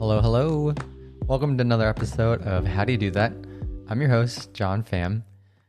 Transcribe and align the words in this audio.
Hello, 0.00 0.18
hello. 0.22 0.74
Welcome 1.26 1.58
to 1.58 1.60
another 1.60 1.86
episode 1.86 2.40
of 2.44 2.64
How 2.64 2.86
Do 2.86 2.92
You 2.92 2.96
Do 2.96 3.10
That? 3.10 3.34
I'm 3.86 4.00
your 4.00 4.08
host, 4.08 4.54
John 4.54 4.82
Pham. 4.82 5.24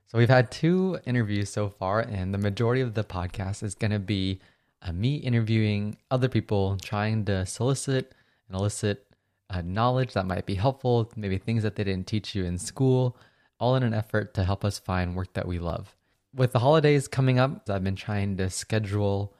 So, 0.07 0.17
we've 0.17 0.29
had 0.29 0.49
two 0.49 0.99
interviews 1.05 1.49
so 1.49 1.67
far, 1.67 1.99
and 1.99 2.33
the 2.33 2.37
majority 2.37 2.79
of 2.79 2.93
the 2.93 3.03
podcast 3.03 3.61
is 3.61 3.75
going 3.75 3.91
to 3.91 3.99
be 3.99 4.39
uh, 4.81 4.93
me 4.93 5.17
interviewing 5.17 5.97
other 6.09 6.29
people, 6.29 6.77
trying 6.81 7.25
to 7.25 7.45
solicit 7.45 8.13
and 8.47 8.57
elicit 8.57 9.05
uh, 9.49 9.63
knowledge 9.65 10.13
that 10.13 10.25
might 10.25 10.45
be 10.45 10.55
helpful, 10.55 11.11
maybe 11.17 11.37
things 11.37 11.63
that 11.63 11.75
they 11.75 11.83
didn't 11.83 12.07
teach 12.07 12.33
you 12.33 12.45
in 12.45 12.57
school, 12.57 13.17
all 13.59 13.75
in 13.75 13.83
an 13.83 13.93
effort 13.93 14.33
to 14.35 14.45
help 14.45 14.63
us 14.63 14.79
find 14.79 15.13
work 15.13 15.33
that 15.33 15.45
we 15.45 15.59
love. 15.59 15.93
With 16.33 16.53
the 16.53 16.59
holidays 16.59 17.09
coming 17.09 17.37
up, 17.37 17.69
I've 17.69 17.83
been 17.83 17.97
trying 17.97 18.37
to 18.37 18.49
schedule 18.49 19.35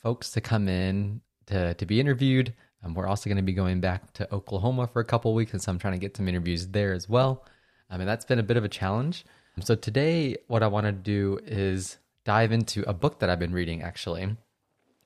folks 0.00 0.30
to 0.30 0.40
come 0.40 0.68
in 0.68 1.20
to, 1.46 1.74
to 1.74 1.84
be 1.84 1.98
interviewed. 1.98 2.54
Um, 2.86 2.94
we're 2.94 3.06
also 3.06 3.28
going 3.28 3.36
to 3.36 3.42
be 3.42 3.52
going 3.52 3.80
back 3.80 4.12
to 4.14 4.32
Oklahoma 4.32 4.86
for 4.86 5.00
a 5.00 5.04
couple 5.04 5.34
weeks, 5.34 5.52
and 5.52 5.60
so 5.60 5.72
I'm 5.72 5.78
trying 5.78 5.94
to 5.94 5.98
get 5.98 6.16
some 6.16 6.28
interviews 6.28 6.68
there 6.68 6.92
as 6.92 7.08
well. 7.08 7.44
I 7.90 7.96
mean, 7.96 8.06
that's 8.06 8.24
been 8.24 8.38
a 8.38 8.44
bit 8.44 8.56
of 8.56 8.64
a 8.64 8.68
challenge. 8.68 9.24
So 9.60 9.74
today, 9.74 10.36
what 10.48 10.62
I 10.62 10.66
want 10.66 10.86
to 10.86 10.92
do 10.92 11.40
is 11.46 11.98
dive 12.24 12.52
into 12.52 12.88
a 12.88 12.92
book 12.92 13.20
that 13.20 13.30
I've 13.30 13.38
been 13.38 13.52
reading 13.52 13.82
actually. 13.82 14.24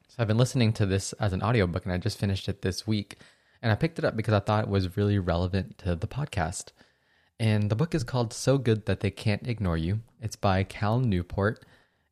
So 0.09 0.17
I've 0.19 0.27
been 0.27 0.39
listening 0.39 0.73
to 0.75 0.87
this 0.87 1.13
as 1.15 1.33
an 1.33 1.43
audiobook, 1.43 1.85
and 1.85 1.93
I 1.93 1.99
just 1.99 2.19
finished 2.19 2.49
it 2.49 2.63
this 2.63 2.87
week. 2.87 3.19
And 3.63 3.71
I 3.71 3.77
picked 3.77 3.99
it 3.99 4.05
up 4.05 4.17
because 4.17 4.35
I 4.35 4.41
thought 4.41 4.65
it 4.65 4.71
was 4.71 4.97
really 4.97 5.19
relevant 5.19 5.79
to 5.79 5.95
the 5.95 6.07
podcast. 6.07 6.73
And 7.39 7.71
the 7.71 7.77
book 7.77 7.95
is 7.95 8.05
called 8.05 8.33
So 8.33 8.59
Good 8.59 8.87
That 8.87 9.01
They 9.01 9.11
Can't 9.11 9.47
Ignore 9.47 9.77
You. 9.77 10.01
It's 10.21 10.37
by 10.37 10.65
Cal 10.65 10.99
Newport. 10.99 11.65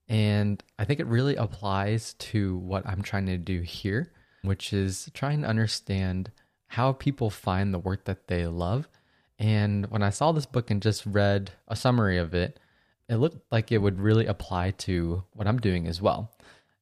And 0.08 0.62
I 0.78 0.84
think 0.84 1.00
it 1.00 1.06
really 1.06 1.36
applies 1.36 2.14
to 2.14 2.56
what 2.58 2.86
I'm 2.86 3.02
trying 3.02 3.26
to 3.26 3.36
do 3.36 3.60
here, 3.60 4.12
which 4.42 4.72
is 4.72 5.10
trying 5.14 5.42
to 5.42 5.48
understand 5.48 6.30
how 6.68 6.92
people 6.92 7.30
find 7.30 7.72
the 7.72 7.78
work 7.78 8.04
that 8.04 8.28
they 8.28 8.46
love. 8.46 8.88
And 9.38 9.86
when 9.90 10.02
I 10.02 10.10
saw 10.10 10.32
this 10.32 10.46
book 10.46 10.70
and 10.70 10.82
just 10.82 11.06
read 11.06 11.52
a 11.66 11.76
summary 11.76 12.18
of 12.18 12.34
it, 12.34 12.58
it 13.08 13.16
looked 13.16 13.40
like 13.50 13.72
it 13.72 13.78
would 13.78 14.00
really 14.00 14.26
apply 14.26 14.72
to 14.72 15.22
what 15.32 15.46
I'm 15.46 15.58
doing 15.58 15.86
as 15.86 16.02
well. 16.02 16.30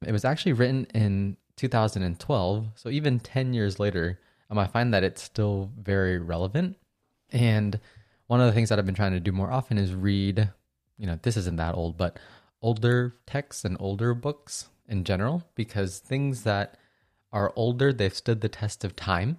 It 0.04 0.12
was 0.12 0.24
actually 0.24 0.54
written 0.54 0.86
in 0.92 1.36
2012, 1.56 2.66
so 2.74 2.88
even 2.88 3.20
10 3.20 3.54
years 3.54 3.78
later, 3.78 4.20
um, 4.50 4.58
I 4.58 4.66
find 4.66 4.92
that 4.92 5.04
it's 5.04 5.22
still 5.22 5.70
very 5.80 6.18
relevant. 6.18 6.76
And 7.30 7.78
one 8.26 8.40
of 8.40 8.46
the 8.46 8.52
things 8.52 8.68
that 8.68 8.78
I've 8.78 8.86
been 8.86 8.94
trying 8.94 9.12
to 9.12 9.20
do 9.20 9.32
more 9.32 9.50
often 9.50 9.78
is 9.78 9.94
read, 9.94 10.50
you 10.98 11.06
know, 11.06 11.18
this 11.22 11.36
isn't 11.36 11.56
that 11.56 11.74
old, 11.74 11.96
but 11.96 12.18
older 12.60 13.16
texts 13.26 13.64
and 13.64 13.76
older 13.80 14.14
books 14.14 14.68
in 14.88 15.04
general, 15.04 15.44
because 15.54 15.98
things 15.98 16.42
that 16.42 16.76
are 17.36 17.52
older, 17.54 17.92
they've 17.92 18.14
stood 18.14 18.40
the 18.40 18.48
test 18.48 18.82
of 18.82 18.96
time. 18.96 19.38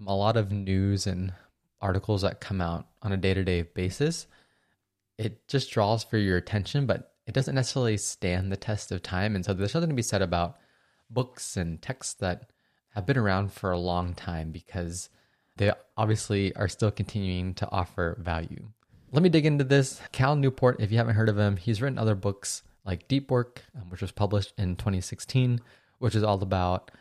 Um, 0.00 0.06
a 0.06 0.16
lot 0.16 0.36
of 0.36 0.52
news 0.52 1.04
and 1.04 1.32
articles 1.80 2.22
that 2.22 2.40
come 2.40 2.60
out 2.60 2.86
on 3.02 3.10
a 3.10 3.16
day 3.16 3.34
to 3.34 3.42
day 3.42 3.62
basis, 3.62 4.28
it 5.18 5.48
just 5.48 5.72
draws 5.72 6.04
for 6.04 6.16
your 6.16 6.36
attention, 6.36 6.86
but 6.86 7.12
it 7.26 7.34
doesn't 7.34 7.56
necessarily 7.56 7.96
stand 7.96 8.52
the 8.52 8.56
test 8.56 8.92
of 8.92 9.02
time. 9.02 9.34
And 9.34 9.44
so 9.44 9.52
there's 9.52 9.72
something 9.72 9.90
to 9.90 9.96
be 9.96 10.02
said 10.02 10.22
about 10.22 10.58
books 11.10 11.56
and 11.56 11.82
texts 11.82 12.14
that 12.14 12.50
have 12.90 13.04
been 13.04 13.18
around 13.18 13.52
for 13.52 13.72
a 13.72 13.78
long 13.78 14.14
time 14.14 14.52
because 14.52 15.08
they 15.56 15.72
obviously 15.96 16.54
are 16.54 16.68
still 16.68 16.92
continuing 16.92 17.52
to 17.54 17.68
offer 17.72 18.16
value. 18.20 18.68
Let 19.10 19.24
me 19.24 19.28
dig 19.28 19.44
into 19.44 19.64
this. 19.64 20.00
Cal 20.12 20.36
Newport, 20.36 20.80
if 20.80 20.92
you 20.92 20.98
haven't 20.98 21.16
heard 21.16 21.28
of 21.28 21.38
him, 21.38 21.56
he's 21.56 21.82
written 21.82 21.98
other 21.98 22.14
books 22.14 22.62
like 22.84 23.08
Deep 23.08 23.28
Work, 23.28 23.64
um, 23.74 23.90
which 23.90 24.02
was 24.02 24.12
published 24.12 24.52
in 24.56 24.76
2016, 24.76 25.60
which 25.98 26.14
is 26.14 26.22
all 26.22 26.40
about 26.40 26.92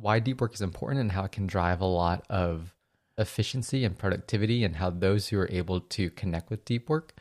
why 0.00 0.18
deep 0.18 0.40
work 0.40 0.54
is 0.54 0.60
important 0.60 1.00
and 1.00 1.12
how 1.12 1.24
it 1.24 1.32
can 1.32 1.46
drive 1.46 1.80
a 1.80 1.86
lot 1.86 2.24
of 2.30 2.74
efficiency 3.18 3.84
and 3.84 3.98
productivity, 3.98 4.64
and 4.64 4.76
how 4.76 4.90
those 4.90 5.28
who 5.28 5.38
are 5.38 5.50
able 5.50 5.80
to 5.80 6.10
connect 6.10 6.50
with 6.50 6.64
deep 6.64 6.88
work 6.88 7.12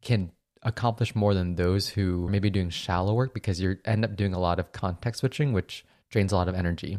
can 0.00 0.30
accomplish 0.62 1.14
more 1.14 1.34
than 1.34 1.56
those 1.56 1.88
who 1.88 2.28
may 2.28 2.38
be 2.38 2.50
doing 2.50 2.70
shallow 2.70 3.14
work 3.14 3.34
because 3.34 3.60
you 3.60 3.76
end 3.84 4.04
up 4.04 4.16
doing 4.16 4.32
a 4.32 4.38
lot 4.38 4.58
of 4.58 4.72
context 4.72 5.20
switching, 5.20 5.52
which 5.52 5.84
drains 6.08 6.32
a 6.32 6.36
lot 6.36 6.48
of 6.48 6.54
energy. 6.54 6.98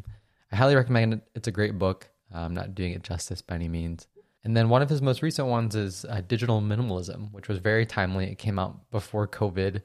I 0.51 0.55
highly 0.57 0.75
recommend 0.75 1.13
it. 1.13 1.21
It's 1.33 1.47
a 1.47 1.51
great 1.51 1.79
book. 1.79 2.09
I'm 2.31 2.53
not 2.53 2.75
doing 2.75 2.91
it 2.91 3.03
justice 3.03 3.41
by 3.41 3.55
any 3.55 3.69
means. 3.69 4.07
And 4.43 4.55
then 4.55 4.69
one 4.69 4.83
of 4.83 4.89
his 4.89 5.01
most 5.01 5.23
recent 5.23 5.47
ones 5.47 5.75
is 5.75 6.05
uh, 6.05 6.21
Digital 6.27 6.61
Minimalism, 6.61 7.31
which 7.31 7.47
was 7.47 7.57
very 7.57 7.85
timely. 7.85 8.25
It 8.25 8.37
came 8.37 8.59
out 8.59 8.91
before 8.91 9.27
COVID. 9.27 9.81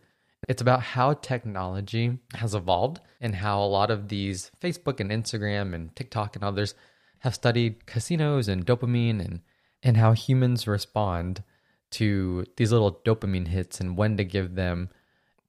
It's 0.48 0.62
about 0.62 0.82
how 0.82 1.14
technology 1.14 2.18
has 2.34 2.54
evolved 2.54 3.00
and 3.20 3.34
how 3.36 3.62
a 3.62 3.66
lot 3.66 3.90
of 3.90 4.08
these 4.08 4.50
Facebook 4.60 5.00
and 5.00 5.10
Instagram 5.10 5.74
and 5.74 5.94
TikTok 5.94 6.34
and 6.34 6.44
others 6.44 6.74
have 7.20 7.34
studied 7.34 7.86
casinos 7.86 8.48
and 8.48 8.66
dopamine 8.66 9.20
and, 9.20 9.40
and 9.82 9.96
how 9.96 10.12
humans 10.12 10.66
respond 10.66 11.42
to 11.90 12.44
these 12.56 12.72
little 12.72 13.00
dopamine 13.04 13.48
hits 13.48 13.80
and 13.80 13.96
when 13.96 14.16
to 14.16 14.24
give 14.24 14.54
them. 14.54 14.88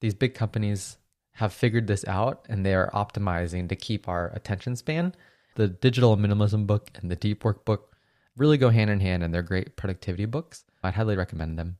These 0.01 0.15
big 0.15 0.33
companies 0.33 0.97
have 1.33 1.53
figured 1.53 1.87
this 1.87 2.05
out 2.07 2.45
and 2.49 2.65
they 2.65 2.73
are 2.73 2.91
optimizing 2.93 3.69
to 3.69 3.75
keep 3.75 4.07
our 4.07 4.31
attention 4.35 4.75
span. 4.75 5.15
The 5.55 5.67
digital 5.67 6.17
minimalism 6.17 6.67
book 6.67 6.91
and 6.95 7.09
the 7.09 7.15
deep 7.15 7.45
work 7.45 7.63
book 7.63 7.95
really 8.35 8.57
go 8.57 8.69
hand 8.69 8.89
in 8.89 8.99
hand 8.99 9.23
and 9.23 9.33
they're 9.33 9.41
great 9.41 9.77
productivity 9.77 10.25
books. 10.25 10.65
I'd 10.83 10.95
highly 10.95 11.15
recommend 11.15 11.57
them. 11.57 11.77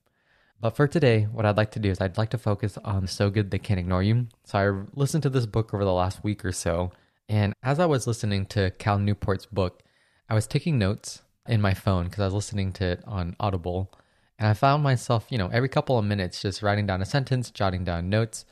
But 0.62 0.76
for 0.76 0.88
today, 0.88 1.24
what 1.24 1.44
I'd 1.44 1.58
like 1.58 1.72
to 1.72 1.80
do 1.80 1.90
is 1.90 2.00
I'd 2.00 2.20
like 2.20 2.30
to 2.30 2.38
focus 2.38 2.78
on 2.86 3.08
So 3.08 3.32
Good 3.32 3.50
They 3.50 3.58
Can't 3.58 3.80
Ignore 3.80 4.04
You. 4.04 4.28
So 4.44 4.60
I 4.60 4.86
listened 4.94 5.24
to 5.24 5.30
this 5.32 5.48
book 5.48 5.74
over 5.74 5.84
the 5.84 5.92
last 5.92 6.24
week 6.24 6.46
or 6.46 6.52
so. 6.52 6.92
And 7.28 7.56
as 7.64 7.80
I 7.80 7.88
was 7.88 8.06
listening 8.06 8.46
to 8.48 8.70
Cal 8.70 9.00
Newport's 9.00 9.48
book, 9.48 9.82
I 10.30 10.36
was 10.36 10.46
taking 10.46 10.78
notes 10.78 11.24
in 11.48 11.62
my 11.62 11.74
phone 11.74 12.06
because 12.06 12.20
I 12.20 12.26
was 12.26 12.36
listening 12.36 12.74
to 12.74 12.86
it 12.86 13.04
on 13.08 13.36
Audible. 13.40 13.92
And 14.38 14.48
I 14.48 14.54
found 14.54 14.84
myself, 14.84 15.26
you 15.30 15.40
know, 15.40 15.50
every 15.52 15.68
couple 15.68 15.98
of 15.98 16.06
minutes 16.06 16.44
just 16.44 16.62
writing 16.62 16.86
down 16.86 17.02
a 17.02 17.06
sentence, 17.06 17.50
jotting 17.50 17.84
down 17.84 18.12
notes. 18.12 18.46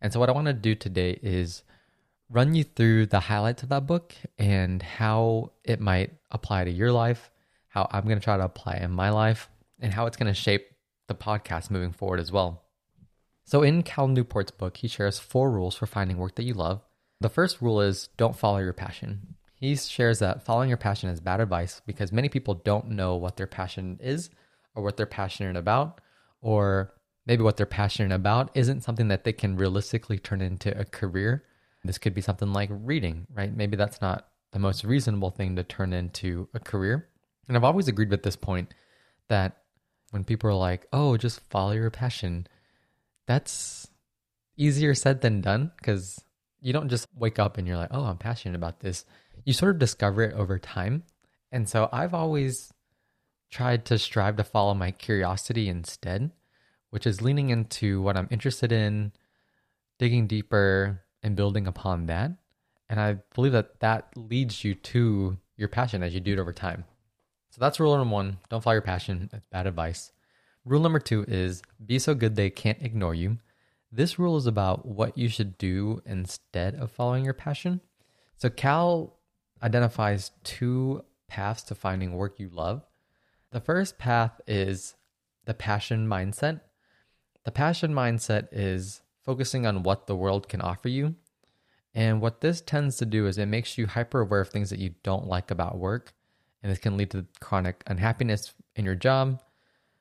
And 0.00 0.12
so, 0.12 0.20
what 0.20 0.28
I 0.28 0.32
want 0.32 0.46
to 0.46 0.52
do 0.52 0.76
today 0.76 1.18
is 1.20 1.64
run 2.30 2.54
you 2.54 2.62
through 2.62 3.06
the 3.06 3.20
highlights 3.20 3.64
of 3.64 3.70
that 3.70 3.88
book 3.88 4.14
and 4.38 4.82
how 4.82 5.50
it 5.64 5.80
might 5.80 6.12
apply 6.30 6.62
to 6.62 6.70
your 6.70 6.92
life, 6.92 7.32
how 7.68 7.88
I'm 7.90 8.04
going 8.04 8.18
to 8.18 8.24
try 8.24 8.36
to 8.36 8.44
apply 8.44 8.76
in 8.76 8.92
my 8.92 9.10
life, 9.10 9.48
and 9.80 9.92
how 9.92 10.06
it's 10.06 10.16
going 10.16 10.32
to 10.32 10.40
shape 10.40 10.75
the 11.08 11.14
podcast 11.14 11.70
moving 11.70 11.92
forward 11.92 12.20
as 12.20 12.32
well. 12.32 12.62
So, 13.44 13.62
in 13.62 13.82
Cal 13.82 14.08
Newport's 14.08 14.50
book, 14.50 14.78
he 14.78 14.88
shares 14.88 15.18
four 15.18 15.50
rules 15.50 15.76
for 15.76 15.86
finding 15.86 16.18
work 16.18 16.34
that 16.34 16.44
you 16.44 16.54
love. 16.54 16.82
The 17.20 17.28
first 17.28 17.62
rule 17.62 17.80
is 17.80 18.08
don't 18.16 18.36
follow 18.36 18.58
your 18.58 18.72
passion. 18.72 19.36
He 19.54 19.74
shares 19.76 20.18
that 20.18 20.42
following 20.42 20.68
your 20.68 20.78
passion 20.78 21.08
is 21.08 21.20
bad 21.20 21.40
advice 21.40 21.80
because 21.86 22.12
many 22.12 22.28
people 22.28 22.54
don't 22.54 22.90
know 22.90 23.16
what 23.16 23.36
their 23.36 23.46
passion 23.46 23.98
is 24.02 24.30
or 24.74 24.82
what 24.82 24.96
they're 24.96 25.06
passionate 25.06 25.56
about, 25.56 26.00
or 26.42 26.92
maybe 27.24 27.42
what 27.42 27.56
they're 27.56 27.66
passionate 27.66 28.14
about 28.14 28.50
isn't 28.54 28.82
something 28.82 29.08
that 29.08 29.24
they 29.24 29.32
can 29.32 29.56
realistically 29.56 30.18
turn 30.18 30.42
into 30.42 30.78
a 30.78 30.84
career. 30.84 31.44
This 31.84 31.98
could 31.98 32.14
be 32.14 32.20
something 32.20 32.52
like 32.52 32.68
reading, 32.70 33.26
right? 33.32 33.54
Maybe 33.54 33.76
that's 33.76 34.00
not 34.00 34.28
the 34.52 34.58
most 34.58 34.84
reasonable 34.84 35.30
thing 35.30 35.56
to 35.56 35.62
turn 35.62 35.92
into 35.92 36.48
a 36.52 36.60
career. 36.60 37.08
And 37.48 37.56
I've 37.56 37.64
always 37.64 37.88
agreed 37.88 38.10
with 38.10 38.24
this 38.24 38.36
point 38.36 38.74
that 39.28 39.56
when 40.10 40.24
people 40.24 40.50
are 40.50 40.54
like, 40.54 40.86
oh, 40.92 41.16
just 41.16 41.40
follow 41.50 41.72
your 41.72 41.90
passion, 41.90 42.46
that's 43.26 43.88
easier 44.56 44.94
said 44.94 45.20
than 45.20 45.40
done 45.40 45.72
because 45.76 46.22
you 46.60 46.72
don't 46.72 46.88
just 46.88 47.06
wake 47.14 47.38
up 47.38 47.58
and 47.58 47.66
you're 47.66 47.76
like, 47.76 47.90
oh, 47.90 48.04
I'm 48.04 48.18
passionate 48.18 48.56
about 48.56 48.80
this. 48.80 49.04
You 49.44 49.52
sort 49.52 49.74
of 49.74 49.78
discover 49.78 50.22
it 50.22 50.34
over 50.34 50.58
time. 50.58 51.04
And 51.52 51.68
so 51.68 51.88
I've 51.92 52.14
always 52.14 52.72
tried 53.50 53.84
to 53.86 53.98
strive 53.98 54.36
to 54.36 54.44
follow 54.44 54.74
my 54.74 54.90
curiosity 54.90 55.68
instead 55.68 56.30
which 56.96 57.06
is 57.06 57.20
leaning 57.22 57.50
into 57.50 58.00
what 58.00 58.16
I'm 58.16 58.28
interested 58.30 58.72
in, 58.72 59.12
digging 59.98 60.26
deeper, 60.26 61.02
and 61.22 61.36
building 61.36 61.66
upon 61.66 62.06
that. 62.06 62.30
And 62.88 63.00
I 63.00 63.18
believe 63.34 63.52
that 63.52 63.80
that 63.80 64.08
leads 64.16 64.64
you 64.64 64.74
to 64.74 65.36
your 65.56 65.68
passion 65.68 66.02
as 66.02 66.14
you 66.14 66.20
do 66.20 66.32
it 66.32 66.38
over 66.38 66.52
time. 66.52 66.84
So 67.56 67.60
that's 67.60 67.80
rule 67.80 67.96
number 67.96 68.12
one. 68.12 68.36
Don't 68.50 68.62
follow 68.62 68.74
your 68.74 68.82
passion. 68.82 69.30
That's 69.32 69.46
bad 69.46 69.66
advice. 69.66 70.12
Rule 70.66 70.82
number 70.82 70.98
two 70.98 71.24
is 71.26 71.62
be 71.86 71.98
so 71.98 72.14
good 72.14 72.36
they 72.36 72.50
can't 72.50 72.82
ignore 72.82 73.14
you. 73.14 73.38
This 73.90 74.18
rule 74.18 74.36
is 74.36 74.46
about 74.46 74.84
what 74.84 75.16
you 75.16 75.30
should 75.30 75.56
do 75.56 76.02
instead 76.04 76.74
of 76.74 76.90
following 76.90 77.24
your 77.24 77.32
passion. 77.32 77.80
So 78.36 78.50
Cal 78.50 79.16
identifies 79.62 80.32
two 80.44 81.02
paths 81.28 81.62
to 81.62 81.74
finding 81.74 82.12
work 82.12 82.38
you 82.38 82.50
love. 82.50 82.84
The 83.52 83.60
first 83.60 83.96
path 83.96 84.38
is 84.46 84.94
the 85.46 85.54
passion 85.54 86.06
mindset. 86.06 86.60
The 87.44 87.52
passion 87.52 87.94
mindset 87.94 88.48
is 88.52 89.00
focusing 89.24 89.66
on 89.66 89.82
what 89.82 90.06
the 90.06 90.16
world 90.16 90.46
can 90.50 90.60
offer 90.60 90.90
you. 90.90 91.14
And 91.94 92.20
what 92.20 92.42
this 92.42 92.60
tends 92.60 92.98
to 92.98 93.06
do 93.06 93.26
is 93.26 93.38
it 93.38 93.46
makes 93.46 93.78
you 93.78 93.86
hyper 93.86 94.20
aware 94.20 94.42
of 94.42 94.50
things 94.50 94.68
that 94.68 94.78
you 94.78 94.94
don't 95.02 95.26
like 95.26 95.50
about 95.50 95.78
work. 95.78 96.12
And 96.62 96.72
this 96.72 96.78
can 96.78 96.96
lead 96.96 97.10
to 97.10 97.26
chronic 97.40 97.82
unhappiness 97.86 98.54
in 98.74 98.84
your 98.84 98.94
job, 98.94 99.40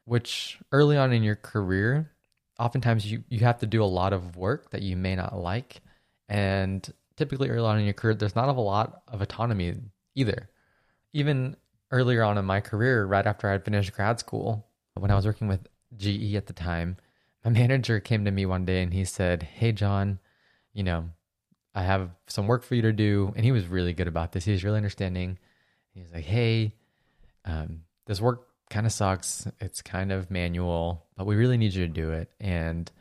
which 0.06 0.60
early 0.72 0.98
on 0.98 1.14
in 1.14 1.24
your 1.24 1.36
career, 1.36 2.12
oftentimes 2.60 3.10
you, 3.10 3.24
you 3.30 3.40
have 3.40 3.60
to 3.60 3.68
do 3.68 3.84
a 3.84 3.86
lot 3.86 4.14
of 4.14 4.36
work 4.36 4.72
that 4.72 4.82
you 4.82 4.96
may 4.96 5.16
not 5.16 5.38
like. 5.38 5.82
And 6.30 6.88
typically 7.18 7.50
early 7.50 7.68
on 7.68 7.80
in 7.80 7.86
your 7.86 7.94
career, 7.94 8.16
there's 8.16 8.36
not 8.36 8.50
a 8.50 8.54
lot 8.54 9.02
of 9.08 9.22
autonomy 9.22 9.76
either. 10.16 10.50
Even 11.14 11.56
earlier 11.92 12.24
on 12.24 12.38
in 12.38 12.46
my 12.46 12.62
career, 12.62 13.06
right 13.06 13.26
after 13.26 13.48
I 13.48 13.54
had 13.54 13.66
finished 13.66 13.94
grad 13.94 14.20
school, 14.20 14.68
when 14.96 15.12
I 15.12 15.16
was 15.16 15.26
working 15.26 15.48
with 15.48 15.68
GE 15.98 16.36
at 16.36 16.48
the 16.48 16.54
time, 16.54 16.98
my 17.44 17.52
manager 17.52 18.00
came 18.00 18.26
to 18.26 18.32
me 18.32 18.46
one 18.46 18.66
day 18.66 18.82
and 18.82 18.94
he 18.94 19.06
said, 19.06 19.44
Hey, 19.44 19.72
John, 19.72 20.20
you 20.74 20.84
know, 20.84 21.10
I 21.74 21.84
have 21.84 22.10
some 22.28 22.48
work 22.48 22.64
for 22.64 22.76
you 22.76 22.82
to 22.84 22.94
do. 22.94 23.34
And 23.36 23.46
he 23.46 23.52
was 23.52 23.68
really 23.68 23.94
good 23.94 24.08
about 24.08 24.32
this. 24.32 24.46
He 24.46 24.52
was 24.52 24.64
really 24.64 24.78
understanding. 24.78 25.38
He 25.96 26.02
was 26.02 26.12
like, 26.14 26.26
Hey, 26.26 26.76
um, 27.46 27.82
this 28.06 28.22
work 28.22 28.48
kind 28.70 28.86
of 28.86 28.92
sucks. 28.92 29.48
It's 29.60 29.82
kind 29.82 30.12
of 30.12 30.30
manual, 30.30 31.06
but 31.16 31.26
we 31.26 31.36
really 31.36 31.58
need 31.58 31.74
you 31.74 31.88
to 31.88 31.92
do 31.92 32.12
it. 32.12 32.30
And, 32.40 32.92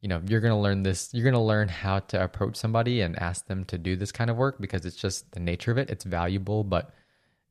you 0.00 0.08
know, 0.08 0.20
you're 0.26 0.40
going 0.40 0.52
to 0.52 0.58
learn 0.58 0.82
this. 0.82 1.10
You're 1.12 1.24
going 1.24 1.34
to 1.34 1.40
learn 1.40 1.68
how 1.68 2.00
to 2.00 2.22
approach 2.22 2.56
somebody 2.56 3.00
and 3.02 3.18
ask 3.18 3.46
them 3.46 3.64
to 3.66 3.78
do 3.78 3.96
this 3.96 4.12
kind 4.12 4.30
of 4.30 4.36
work 4.36 4.60
because 4.60 4.84
it's 4.84 4.96
just 4.96 5.30
the 5.32 5.40
nature 5.40 5.70
of 5.70 5.78
it. 5.78 5.90
It's 5.90 6.04
valuable, 6.04 6.64
but 6.64 6.92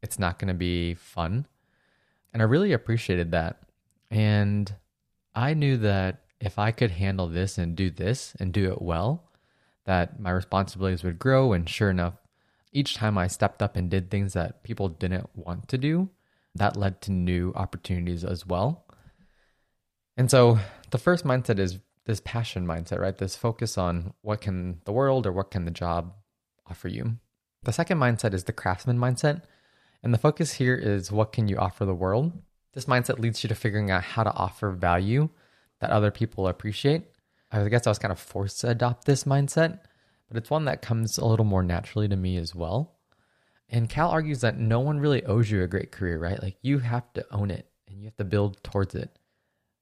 it's 0.02 0.20
not 0.20 0.38
going 0.38 0.50
to 0.50 0.54
be 0.54 0.96
fun. 0.96 1.46
And 2.34 2.42
I 2.42 2.46
really 2.46 2.74
appreciated 2.74 3.32
that. 3.32 3.62
And 4.12 4.74
I 5.34 5.54
knew 5.54 5.78
that 5.78 6.24
if 6.42 6.60
I 6.60 6.72
could 6.72 6.92
handle 6.92 7.28
this 7.28 7.58
and 7.58 7.76
do 7.76 7.90
this 7.90 8.36
and 8.40 8.52
do 8.52 8.72
it 8.72 8.82
well, 8.82 9.30
that 9.86 10.20
my 10.20 10.32
responsibilities 10.32 11.04
would 11.04 11.20
grow. 11.20 11.54
And 11.54 11.70
sure 11.70 11.90
enough, 11.90 12.16
each 12.72 12.96
time 12.96 13.18
I 13.18 13.28
stepped 13.28 13.62
up 13.62 13.76
and 13.76 13.90
did 13.90 14.10
things 14.10 14.34
that 14.34 14.64
people 14.64 14.90
didn't 14.90 15.30
want 15.36 15.68
to 15.70 15.78
do, 15.78 16.10
that 16.56 16.76
led 16.76 17.02
to 17.02 17.12
new 17.12 17.54
opportunities 17.56 18.24
as 18.24 18.46
well. 18.46 18.86
And 20.18 20.30
so 20.30 20.60
the 20.92 20.98
first 20.98 21.26
mindset 21.26 21.60
is 21.60 21.80
this 22.06 22.22
passion 22.24 22.66
mindset, 22.66 23.00
right? 23.00 23.18
This 23.18 23.36
focus 23.36 23.78
on 23.78 24.14
what 24.22 24.42
can 24.42 24.82
the 24.86 24.92
world 24.92 25.26
or 25.26 25.32
what 25.32 25.52
can 25.52 25.66
the 25.66 25.72
job 25.72 26.14
offer 26.70 26.88
you. 26.88 27.18
The 27.64 27.74
second 27.74 28.00
mindset 28.00 28.34
is 28.34 28.46
the 28.46 28.54
craftsman 28.54 28.98
mindset. 28.98 29.44
And 30.02 30.14
the 30.14 30.18
focus 30.18 30.54
here 30.54 30.76
is 30.76 31.12
what 31.12 31.34
can 31.34 31.48
you 31.48 31.58
offer 31.58 31.86
the 31.86 31.94
world? 31.94 32.32
This 32.74 32.86
mindset 32.86 33.20
leads 33.20 33.44
you 33.44 33.50
to 33.50 33.56
figuring 33.56 33.92
out 33.92 34.04
how 34.04 34.24
to 34.24 34.34
offer 34.34 34.72
value 34.72 35.30
that 35.82 35.90
other 35.90 36.12
people 36.12 36.48
appreciate. 36.48 37.04
I 37.52 37.68
guess 37.68 37.88
I 37.88 37.90
was 37.90 38.00
kind 38.00 38.12
of 38.12 38.20
forced 38.20 38.62
to 38.62 38.70
adopt 38.70 39.06
this 39.06 39.24
mindset, 39.24 39.80
but 40.30 40.38
it's 40.38 40.50
one 40.50 40.66
that 40.66 40.82
comes 40.82 41.18
a 41.18 41.26
little 41.26 41.46
more 41.46 41.64
naturally 41.64 42.08
to 42.08 42.16
me 42.16 42.38
as 42.38 42.56
well. 42.56 42.96
And 43.68 43.90
Cal 43.90 44.10
argues 44.10 44.42
that 44.42 44.58
no 44.58 44.80
one 44.80 45.00
really 45.00 45.24
owes 45.26 45.52
you 45.52 45.62
a 45.62 45.68
great 45.68 45.92
career, 45.92 46.18
right? 46.18 46.42
Like 46.42 46.58
you 46.62 46.80
have 46.80 47.12
to 47.14 47.26
own 47.32 47.52
it 47.52 47.68
and 47.88 48.00
you 48.00 48.06
have 48.06 48.18
to 48.18 48.24
build 48.24 48.64
towards 48.64 48.96
it. 48.96 49.18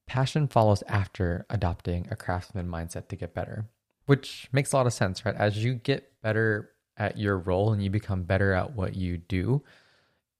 Passion 0.07 0.47
follows 0.47 0.83
after 0.87 1.45
adopting 1.49 2.07
a 2.09 2.15
craftsman 2.15 2.67
mindset 2.67 3.09
to 3.09 3.15
get 3.15 3.33
better, 3.33 3.65
which 4.05 4.47
makes 4.51 4.71
a 4.71 4.77
lot 4.77 4.87
of 4.87 4.93
sense, 4.93 5.25
right? 5.25 5.35
As 5.35 5.63
you 5.63 5.75
get 5.75 6.21
better 6.21 6.71
at 6.97 7.17
your 7.17 7.37
role 7.37 7.71
and 7.71 7.83
you 7.83 7.89
become 7.89 8.23
better 8.23 8.53
at 8.53 8.73
what 8.73 8.95
you 8.95 9.17
do, 9.17 9.63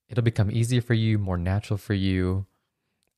it'll 0.10 0.24
become 0.24 0.50
easier 0.50 0.82
for 0.82 0.94
you, 0.94 1.18
more 1.18 1.38
natural 1.38 1.78
for 1.78 1.94
you, 1.94 2.46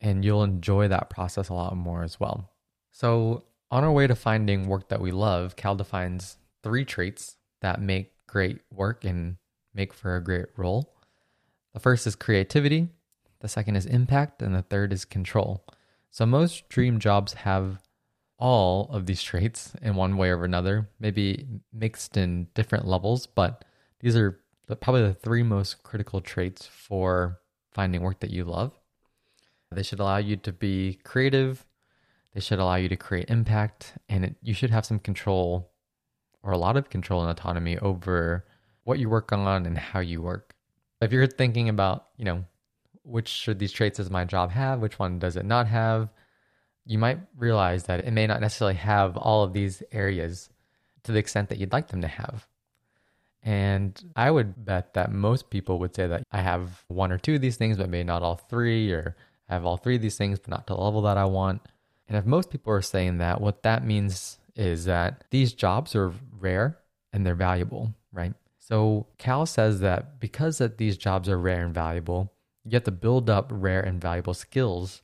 and 0.01 0.25
you'll 0.25 0.43
enjoy 0.43 0.87
that 0.87 1.09
process 1.09 1.49
a 1.49 1.53
lot 1.53 1.75
more 1.75 2.03
as 2.03 2.19
well. 2.19 2.51
So, 2.91 3.43
on 3.71 3.83
our 3.83 3.91
way 3.91 4.07
to 4.07 4.15
finding 4.15 4.67
work 4.67 4.89
that 4.89 5.01
we 5.01 5.11
love, 5.11 5.55
Cal 5.55 5.75
defines 5.75 6.37
three 6.63 6.85
traits 6.85 7.37
that 7.61 7.81
make 7.81 8.13
great 8.27 8.59
work 8.71 9.03
and 9.03 9.37
make 9.73 9.93
for 9.93 10.15
a 10.15 10.23
great 10.23 10.47
role. 10.57 10.93
The 11.73 11.79
first 11.79 12.07
is 12.07 12.15
creativity, 12.15 12.89
the 13.39 13.47
second 13.47 13.75
is 13.75 13.85
impact, 13.85 14.41
and 14.41 14.55
the 14.55 14.61
third 14.61 14.91
is 14.91 15.05
control. 15.05 15.65
So, 16.11 16.25
most 16.25 16.67
dream 16.69 16.99
jobs 16.99 17.33
have 17.33 17.81
all 18.37 18.89
of 18.91 19.05
these 19.05 19.21
traits 19.21 19.73
in 19.81 19.95
one 19.95 20.17
way 20.17 20.29
or 20.29 20.45
another, 20.45 20.89
maybe 20.99 21.45
mixed 21.73 22.17
in 22.17 22.47
different 22.53 22.87
levels, 22.87 23.27
but 23.27 23.65
these 23.99 24.15
are 24.15 24.39
probably 24.81 25.03
the 25.03 25.13
three 25.13 25.43
most 25.43 25.83
critical 25.83 26.21
traits 26.21 26.65
for 26.65 27.39
finding 27.71 28.01
work 28.01 28.19
that 28.21 28.29
you 28.29 28.45
love. 28.45 28.71
They 29.71 29.83
should 29.83 29.99
allow 29.99 30.17
you 30.17 30.35
to 30.37 30.51
be 30.51 30.99
creative. 31.03 31.65
They 32.33 32.39
should 32.39 32.59
allow 32.59 32.75
you 32.75 32.89
to 32.89 32.95
create 32.95 33.29
impact, 33.29 33.93
and 34.07 34.25
it, 34.25 34.35
you 34.41 34.53
should 34.53 34.69
have 34.71 34.85
some 34.85 34.99
control 34.99 35.71
or 36.43 36.51
a 36.51 36.57
lot 36.57 36.77
of 36.77 36.89
control 36.89 37.21
and 37.21 37.29
autonomy 37.29 37.77
over 37.79 38.45
what 38.83 38.99
you 38.99 39.09
work 39.09 39.31
on 39.31 39.65
and 39.65 39.77
how 39.77 39.99
you 39.99 40.21
work. 40.21 40.55
If 41.01 41.11
you're 41.11 41.27
thinking 41.27 41.69
about, 41.69 42.07
you 42.17 42.25
know, 42.25 42.45
which 43.03 43.27
should 43.27 43.59
these 43.59 43.71
traits 43.71 43.97
does 43.97 44.09
my 44.09 44.25
job 44.25 44.51
have, 44.51 44.79
which 44.79 44.99
one 44.99 45.19
does 45.19 45.35
it 45.35 45.45
not 45.45 45.67
have, 45.67 46.09
you 46.85 46.97
might 46.97 47.19
realize 47.37 47.83
that 47.83 48.05
it 48.05 48.11
may 48.11 48.27
not 48.27 48.41
necessarily 48.41 48.75
have 48.75 49.15
all 49.15 49.43
of 49.43 49.53
these 49.53 49.83
areas 49.91 50.49
to 51.03 51.11
the 51.11 51.19
extent 51.19 51.49
that 51.49 51.57
you'd 51.57 51.71
like 51.71 51.87
them 51.87 52.01
to 52.01 52.07
have. 52.07 52.47
And 53.43 54.01
I 54.15 54.31
would 54.31 54.65
bet 54.65 54.95
that 54.95 55.11
most 55.11 55.49
people 55.49 55.79
would 55.79 55.95
say 55.95 56.07
that 56.07 56.23
I 56.31 56.41
have 56.41 56.83
one 56.87 57.11
or 57.11 57.17
two 57.17 57.35
of 57.35 57.41
these 57.41 57.55
things, 57.55 57.77
but 57.77 57.89
maybe 57.89 58.03
not 58.03 58.23
all 58.23 58.35
three, 58.35 58.91
or 58.91 59.15
I 59.47 59.53
have 59.53 59.65
all 59.65 59.77
three 59.77 59.95
of 59.95 60.01
these 60.01 60.17
things, 60.17 60.39
but 60.39 60.49
not 60.49 60.67
to 60.67 60.73
the 60.73 60.81
level 60.81 61.03
that 61.03 61.17
I 61.17 61.25
want. 61.25 61.61
And 62.07 62.17
if 62.17 62.25
most 62.25 62.49
people 62.49 62.73
are 62.73 62.81
saying 62.81 63.19
that, 63.19 63.39
what 63.39 63.63
that 63.63 63.85
means 63.85 64.38
is 64.59 64.85
that 64.85 65.23
these 65.31 65.53
jobs 65.53 65.95
are 65.95 66.13
rare 66.37 66.77
and 67.13 67.25
they're 67.25 67.33
valuable, 67.33 67.95
right? 68.11 68.33
So 68.57 69.07
Cal 69.17 69.45
says 69.45 69.79
that 69.79 70.19
because 70.19 70.57
that 70.57 70.77
these 70.77 70.97
jobs 70.97 71.29
are 71.29 71.39
rare 71.39 71.65
and 71.65 71.73
valuable, 71.73 72.33
you 72.65 72.71
have 72.75 72.83
to 72.83 72.91
build 72.91 73.29
up 73.29 73.49
rare 73.51 73.81
and 73.81 74.01
valuable 74.01 74.33
skills, 74.33 75.01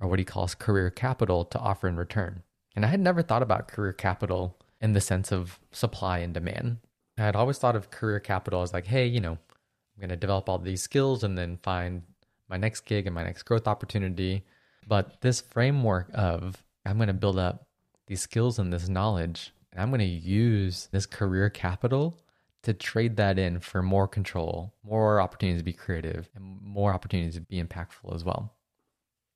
or 0.00 0.08
what 0.08 0.18
he 0.18 0.24
calls 0.24 0.54
career 0.54 0.90
capital, 0.90 1.44
to 1.46 1.58
offer 1.58 1.88
in 1.88 1.96
return. 1.96 2.42
And 2.74 2.84
I 2.84 2.88
had 2.88 3.00
never 3.00 3.22
thought 3.22 3.42
about 3.42 3.68
career 3.68 3.92
capital 3.92 4.58
in 4.80 4.92
the 4.92 5.00
sense 5.00 5.32
of 5.32 5.60
supply 5.70 6.18
and 6.18 6.34
demand. 6.34 6.78
I 7.16 7.22
had 7.22 7.36
always 7.36 7.58
thought 7.58 7.76
of 7.76 7.90
career 7.90 8.20
capital 8.20 8.60
as 8.60 8.74
like, 8.74 8.86
hey, 8.86 9.06
you 9.06 9.20
know, 9.20 9.32
I'm 9.32 10.00
going 10.00 10.10
to 10.10 10.16
develop 10.16 10.48
all 10.48 10.58
these 10.58 10.82
skills 10.82 11.24
and 11.24 11.38
then 11.38 11.58
find 11.62 12.02
my 12.50 12.58
next 12.58 12.80
gig 12.80 13.06
and 13.06 13.14
my 13.14 13.22
next 13.22 13.44
growth 13.44 13.66
opportunity. 13.66 14.44
But 14.86 15.20
this 15.22 15.40
framework 15.40 16.10
of 16.12 16.62
I'm 16.84 16.98
going 16.98 17.06
to 17.06 17.14
build 17.14 17.38
up 17.38 17.65
these 18.06 18.20
skills 18.20 18.58
and 18.58 18.72
this 18.72 18.88
knowledge, 18.88 19.52
and 19.72 19.80
I'm 19.80 19.90
going 19.90 20.00
to 20.00 20.04
use 20.04 20.88
this 20.92 21.06
career 21.06 21.50
capital 21.50 22.18
to 22.62 22.74
trade 22.74 23.16
that 23.16 23.38
in 23.38 23.60
for 23.60 23.82
more 23.82 24.08
control, 24.08 24.72
more 24.82 25.20
opportunities 25.20 25.60
to 25.60 25.64
be 25.64 25.72
creative, 25.72 26.28
and 26.34 26.60
more 26.62 26.92
opportunities 26.92 27.34
to 27.34 27.40
be 27.40 27.62
impactful 27.62 28.14
as 28.14 28.24
well. 28.24 28.52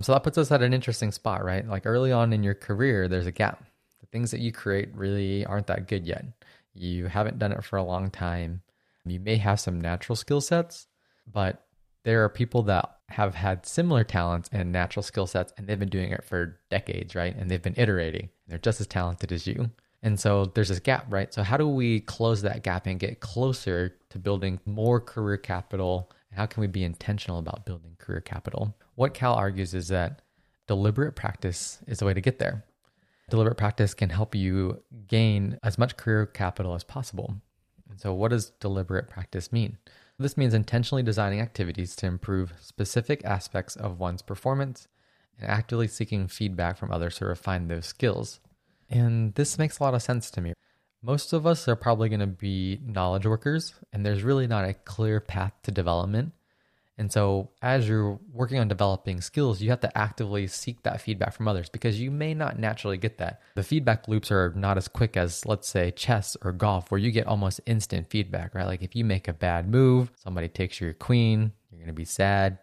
So 0.02 0.12
that 0.12 0.22
puts 0.22 0.38
us 0.38 0.50
at 0.50 0.62
an 0.62 0.72
interesting 0.72 1.12
spot, 1.12 1.44
right? 1.44 1.66
Like 1.66 1.86
early 1.86 2.10
on 2.10 2.32
in 2.32 2.42
your 2.42 2.54
career, 2.54 3.06
there's 3.06 3.26
a 3.26 3.32
gap. 3.32 3.64
The 4.00 4.06
things 4.06 4.30
that 4.30 4.40
you 4.40 4.50
create 4.50 4.88
really 4.94 5.44
aren't 5.44 5.66
that 5.66 5.88
good 5.88 6.06
yet. 6.06 6.24
You 6.74 7.06
haven't 7.06 7.38
done 7.38 7.52
it 7.52 7.62
for 7.64 7.76
a 7.76 7.84
long 7.84 8.10
time. 8.10 8.62
You 9.04 9.20
may 9.20 9.36
have 9.36 9.60
some 9.60 9.80
natural 9.80 10.16
skill 10.16 10.40
sets, 10.40 10.86
but 11.30 11.66
there 12.04 12.24
are 12.24 12.28
people 12.28 12.62
that 12.64 12.96
have 13.08 13.34
had 13.34 13.66
similar 13.66 14.04
talents 14.04 14.48
and 14.52 14.70
natural 14.70 15.02
skill 15.02 15.26
sets 15.26 15.52
and 15.56 15.66
they've 15.66 15.78
been 15.78 15.88
doing 15.88 16.12
it 16.12 16.24
for 16.24 16.58
decades, 16.70 17.14
right? 17.14 17.34
And 17.36 17.50
they've 17.50 17.62
been 17.62 17.74
iterating. 17.76 18.28
They're 18.46 18.58
just 18.58 18.80
as 18.80 18.86
talented 18.86 19.32
as 19.32 19.46
you. 19.46 19.70
And 20.02 20.18
so 20.18 20.46
there's 20.46 20.68
this 20.68 20.80
gap, 20.80 21.06
right? 21.10 21.32
So 21.32 21.42
how 21.42 21.56
do 21.56 21.68
we 21.68 22.00
close 22.00 22.42
that 22.42 22.62
gap 22.62 22.86
and 22.86 22.98
get 22.98 23.20
closer 23.20 23.96
to 24.10 24.18
building 24.18 24.60
more 24.64 25.00
career 25.00 25.36
capital? 25.36 26.10
How 26.32 26.46
can 26.46 26.60
we 26.60 26.68
be 26.68 26.84
intentional 26.84 27.38
about 27.38 27.66
building 27.66 27.96
career 27.98 28.20
capital? 28.20 28.74
What 28.94 29.12
Cal 29.12 29.34
argues 29.34 29.74
is 29.74 29.88
that 29.88 30.22
deliberate 30.66 31.16
practice 31.16 31.80
is 31.86 31.98
the 31.98 32.06
way 32.06 32.14
to 32.14 32.20
get 32.20 32.38
there. 32.38 32.64
Deliberate 33.28 33.56
practice 33.56 33.92
can 33.92 34.08
help 34.08 34.34
you 34.34 34.82
gain 35.06 35.58
as 35.62 35.78
much 35.78 35.96
career 35.96 36.26
capital 36.26 36.74
as 36.74 36.82
possible. 36.82 37.34
And 37.88 38.00
so, 38.00 38.12
what 38.14 38.30
does 38.30 38.50
deliberate 38.60 39.08
practice 39.08 39.52
mean? 39.52 39.78
This 40.20 40.36
means 40.36 40.52
intentionally 40.52 41.02
designing 41.02 41.40
activities 41.40 41.96
to 41.96 42.06
improve 42.06 42.52
specific 42.60 43.24
aspects 43.24 43.74
of 43.74 43.98
one's 43.98 44.20
performance 44.20 44.86
and 45.38 45.48
actively 45.48 45.88
seeking 45.88 46.28
feedback 46.28 46.76
from 46.76 46.92
others 46.92 47.16
to 47.16 47.24
refine 47.24 47.68
those 47.68 47.86
skills. 47.86 48.38
And 48.90 49.34
this 49.34 49.56
makes 49.56 49.78
a 49.78 49.82
lot 49.82 49.94
of 49.94 50.02
sense 50.02 50.30
to 50.32 50.42
me. 50.42 50.52
Most 51.02 51.32
of 51.32 51.46
us 51.46 51.66
are 51.68 51.74
probably 51.74 52.10
going 52.10 52.20
to 52.20 52.26
be 52.26 52.80
knowledge 52.84 53.24
workers, 53.24 53.72
and 53.94 54.04
there's 54.04 54.22
really 54.22 54.46
not 54.46 54.66
a 54.66 54.74
clear 54.74 55.20
path 55.20 55.54
to 55.62 55.70
development. 55.70 56.32
And 57.00 57.10
so, 57.10 57.48
as 57.62 57.88
you're 57.88 58.20
working 58.30 58.58
on 58.58 58.68
developing 58.68 59.22
skills, 59.22 59.62
you 59.62 59.70
have 59.70 59.80
to 59.80 59.98
actively 59.98 60.46
seek 60.46 60.82
that 60.82 61.00
feedback 61.00 61.32
from 61.32 61.48
others 61.48 61.70
because 61.70 61.98
you 61.98 62.10
may 62.10 62.34
not 62.34 62.58
naturally 62.58 62.98
get 62.98 63.16
that. 63.16 63.40
The 63.54 63.62
feedback 63.62 64.06
loops 64.06 64.30
are 64.30 64.52
not 64.54 64.76
as 64.76 64.86
quick 64.86 65.16
as, 65.16 65.46
let's 65.46 65.66
say, 65.66 65.92
chess 65.92 66.36
or 66.42 66.52
golf, 66.52 66.90
where 66.90 67.00
you 67.00 67.10
get 67.10 67.26
almost 67.26 67.58
instant 67.64 68.10
feedback, 68.10 68.54
right? 68.54 68.66
Like 68.66 68.82
if 68.82 68.94
you 68.94 69.06
make 69.06 69.28
a 69.28 69.32
bad 69.32 69.66
move, 69.66 70.12
somebody 70.14 70.46
takes 70.48 70.78
your 70.78 70.92
queen, 70.92 71.52
you're 71.70 71.78
going 71.78 71.86
to 71.86 71.94
be 71.94 72.04
sad. 72.04 72.58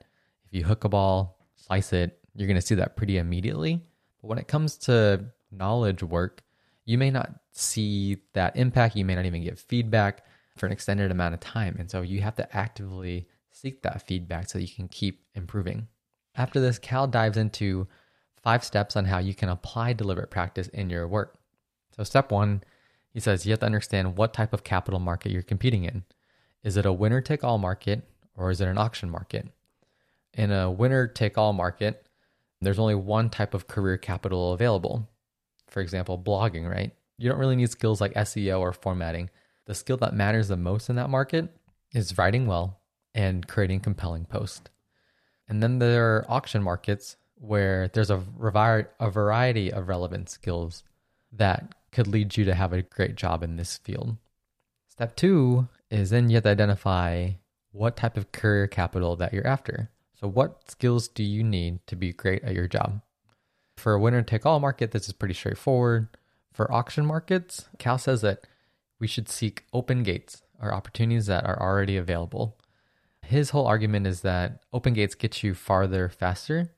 If 0.45 0.53
you 0.53 0.63
hook 0.63 0.83
a 0.83 0.89
ball, 0.89 1.39
slice 1.55 1.91
it, 1.91 2.19
you're 2.35 2.47
going 2.47 2.61
to 2.61 2.65
see 2.65 2.75
that 2.75 2.95
pretty 2.95 3.17
immediately. 3.17 3.81
But 4.21 4.27
when 4.27 4.37
it 4.37 4.47
comes 4.47 4.77
to 4.85 5.25
knowledge 5.49 6.03
work, 6.03 6.43
you 6.85 6.99
may 6.99 7.09
not 7.09 7.31
see 7.53 8.17
that 8.33 8.55
impact. 8.55 8.95
You 8.95 9.03
may 9.03 9.15
not 9.15 9.25
even 9.25 9.43
get 9.43 9.57
feedback 9.57 10.27
for 10.57 10.67
an 10.67 10.71
extended 10.71 11.09
amount 11.09 11.33
of 11.33 11.39
time. 11.39 11.75
And 11.79 11.89
so 11.89 12.03
you 12.03 12.21
have 12.21 12.35
to 12.35 12.55
actively 12.55 13.27
seek 13.59 13.81
that 13.81 14.05
feedback 14.05 14.49
so 14.49 14.59
you 14.59 14.67
can 14.67 14.87
keep 14.87 15.23
improving. 15.35 15.87
After 16.35 16.59
this, 16.59 16.79
Cal 16.79 17.07
dives 17.07 17.37
into 17.37 17.87
five 18.43 18.63
steps 18.63 18.95
on 18.95 19.05
how 19.05 19.17
you 19.17 19.33
can 19.33 19.49
apply 19.49 19.93
deliberate 19.93 20.29
practice 20.29 20.67
in 20.67 20.89
your 20.89 21.07
work. 21.07 21.37
So, 21.95 22.03
step 22.03 22.31
one, 22.31 22.63
he 23.09 23.19
says 23.19 23.45
you 23.45 23.51
have 23.51 23.59
to 23.59 23.65
understand 23.65 24.17
what 24.17 24.33
type 24.33 24.53
of 24.53 24.63
capital 24.63 24.99
market 24.99 25.31
you're 25.31 25.41
competing 25.41 25.83
in. 25.83 26.03
Is 26.63 26.77
it 26.77 26.85
a 26.85 26.93
winner 26.93 27.21
take 27.21 27.43
all 27.43 27.57
market 27.57 28.03
or 28.35 28.51
is 28.51 28.61
it 28.61 28.67
an 28.67 28.77
auction 28.77 29.09
market? 29.09 29.47
in 30.37 30.51
a 30.51 30.71
winner 30.71 31.07
take 31.07 31.37
all 31.37 31.51
market, 31.51 32.07
there's 32.61 32.79
only 32.79 32.95
one 32.95 33.29
type 33.29 33.53
of 33.53 33.67
career 33.67 33.97
capital 33.97 34.53
available. 34.53 35.09
For 35.67 35.81
example, 35.81 36.17
blogging, 36.17 36.69
right? 36.69 36.91
You 37.17 37.29
don't 37.29 37.39
really 37.39 37.55
need 37.55 37.71
skills 37.71 37.99
like 37.99 38.13
SEO 38.13 38.59
or 38.59 38.71
formatting. 38.71 39.29
The 39.65 39.75
skill 39.75 39.97
that 39.97 40.13
matters 40.13 40.47
the 40.47 40.55
most 40.55 40.89
in 40.89 40.95
that 40.95 41.09
market 41.09 41.49
is 41.93 42.17
writing 42.17 42.45
well 42.45 42.76
and 43.17 43.47
creating 43.47 43.79
compelling 43.79 44.25
posts. 44.25 44.69
And 45.49 45.61
then 45.61 45.79
there 45.79 46.17
are 46.17 46.25
auction 46.29 46.61
markets 46.61 47.17
where 47.35 47.87
there's 47.89 48.11
a, 48.11 48.23
a 48.99 49.09
variety 49.09 49.73
of 49.73 49.87
relevant 49.87 50.29
skills 50.29 50.83
that 51.31 51.73
could 51.91 52.07
lead 52.07 52.37
you 52.37 52.45
to 52.45 52.53
have 52.53 52.73
a 52.73 52.83
great 52.83 53.15
job 53.15 53.43
in 53.43 53.57
this 53.57 53.77
field. 53.77 54.17
Step 54.87 55.15
two 55.15 55.67
is 55.89 56.11
then 56.11 56.29
you 56.29 56.35
have 56.35 56.43
to 56.43 56.49
identify 56.49 57.31
what 57.71 57.97
type 57.97 58.17
of 58.17 58.31
career 58.31 58.67
capital 58.67 59.15
that 59.15 59.33
you're 59.33 59.47
after. 59.47 59.89
So, 60.19 60.27
what 60.27 60.69
skills 60.69 61.07
do 61.07 61.23
you 61.23 61.43
need 61.43 61.85
to 61.87 61.95
be 61.95 62.13
great 62.13 62.43
at 62.43 62.53
your 62.53 62.67
job? 62.67 63.01
For 63.77 63.93
a 63.93 63.99
winner 63.99 64.21
take 64.23 64.45
all 64.45 64.59
market, 64.59 64.91
this 64.91 65.07
is 65.07 65.13
pretty 65.13 65.35
straightforward. 65.35 66.07
For 66.53 66.71
auction 66.71 67.05
markets, 67.05 67.67
Cal 67.77 67.99
says 67.99 68.21
that 68.21 68.47
we 68.99 69.07
should 69.07 69.29
seek 69.29 69.65
open 69.73 70.01
gates 70.01 70.41
or 70.59 70.73
opportunities 70.73 71.27
that 71.27 71.45
are 71.45 71.61
already 71.61 71.97
available. 71.97 72.56
His 73.27 73.49
whole 73.49 73.67
argument 73.67 74.07
is 74.07 74.21
that 74.21 74.63
open 74.71 74.93
gates 74.93 75.13
get 75.13 75.43
you 75.43 75.53
farther 75.53 76.07
faster. 76.07 76.71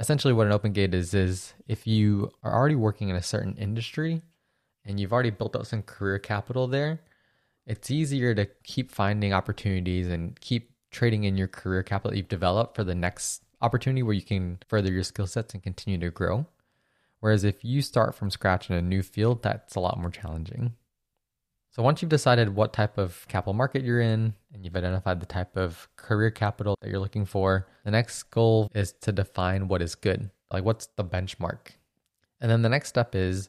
Essentially, 0.00 0.34
what 0.34 0.48
an 0.48 0.52
open 0.52 0.72
gate 0.72 0.92
is, 0.92 1.14
is 1.14 1.54
if 1.68 1.86
you 1.86 2.32
are 2.42 2.52
already 2.52 2.74
working 2.74 3.10
in 3.10 3.14
a 3.14 3.22
certain 3.22 3.54
industry 3.56 4.22
and 4.84 4.98
you've 4.98 5.12
already 5.12 5.30
built 5.30 5.54
up 5.54 5.66
some 5.66 5.82
career 5.82 6.18
capital 6.18 6.66
there, 6.66 6.98
it's 7.64 7.92
easier 7.92 8.34
to 8.34 8.46
keep 8.64 8.90
finding 8.90 9.32
opportunities 9.32 10.08
and 10.08 10.40
keep 10.40 10.72
trading 10.90 11.22
in 11.22 11.36
your 11.36 11.46
career 11.46 11.84
capital 11.84 12.16
you've 12.16 12.26
developed 12.26 12.74
for 12.74 12.82
the 12.82 12.96
next 12.96 13.44
opportunity 13.60 14.02
where 14.02 14.14
you 14.14 14.22
can 14.22 14.58
further 14.66 14.90
your 14.90 15.04
skill 15.04 15.28
sets 15.28 15.54
and 15.54 15.62
continue 15.62 16.00
to 16.00 16.10
grow. 16.10 16.44
Whereas 17.20 17.44
if 17.44 17.64
you 17.64 17.82
start 17.82 18.16
from 18.16 18.30
scratch 18.30 18.68
in 18.68 18.74
a 18.74 18.82
new 18.82 19.04
field, 19.04 19.44
that's 19.44 19.76
a 19.76 19.80
lot 19.80 20.00
more 20.00 20.10
challenging. 20.10 20.74
So 21.78 21.84
once 21.84 22.02
you've 22.02 22.08
decided 22.08 22.56
what 22.56 22.72
type 22.72 22.98
of 22.98 23.24
capital 23.28 23.52
market 23.52 23.84
you're 23.84 24.00
in 24.00 24.34
and 24.52 24.64
you've 24.64 24.74
identified 24.74 25.20
the 25.20 25.26
type 25.26 25.56
of 25.56 25.88
career 25.94 26.28
capital 26.28 26.74
that 26.80 26.90
you're 26.90 26.98
looking 26.98 27.24
for, 27.24 27.68
the 27.84 27.92
next 27.92 28.24
goal 28.32 28.68
is 28.74 28.94
to 29.02 29.12
define 29.12 29.68
what 29.68 29.80
is 29.80 29.94
good. 29.94 30.28
Like 30.52 30.64
what's 30.64 30.88
the 30.96 31.04
benchmark? 31.04 31.68
And 32.40 32.50
then 32.50 32.62
the 32.62 32.68
next 32.68 32.88
step 32.88 33.14
is 33.14 33.48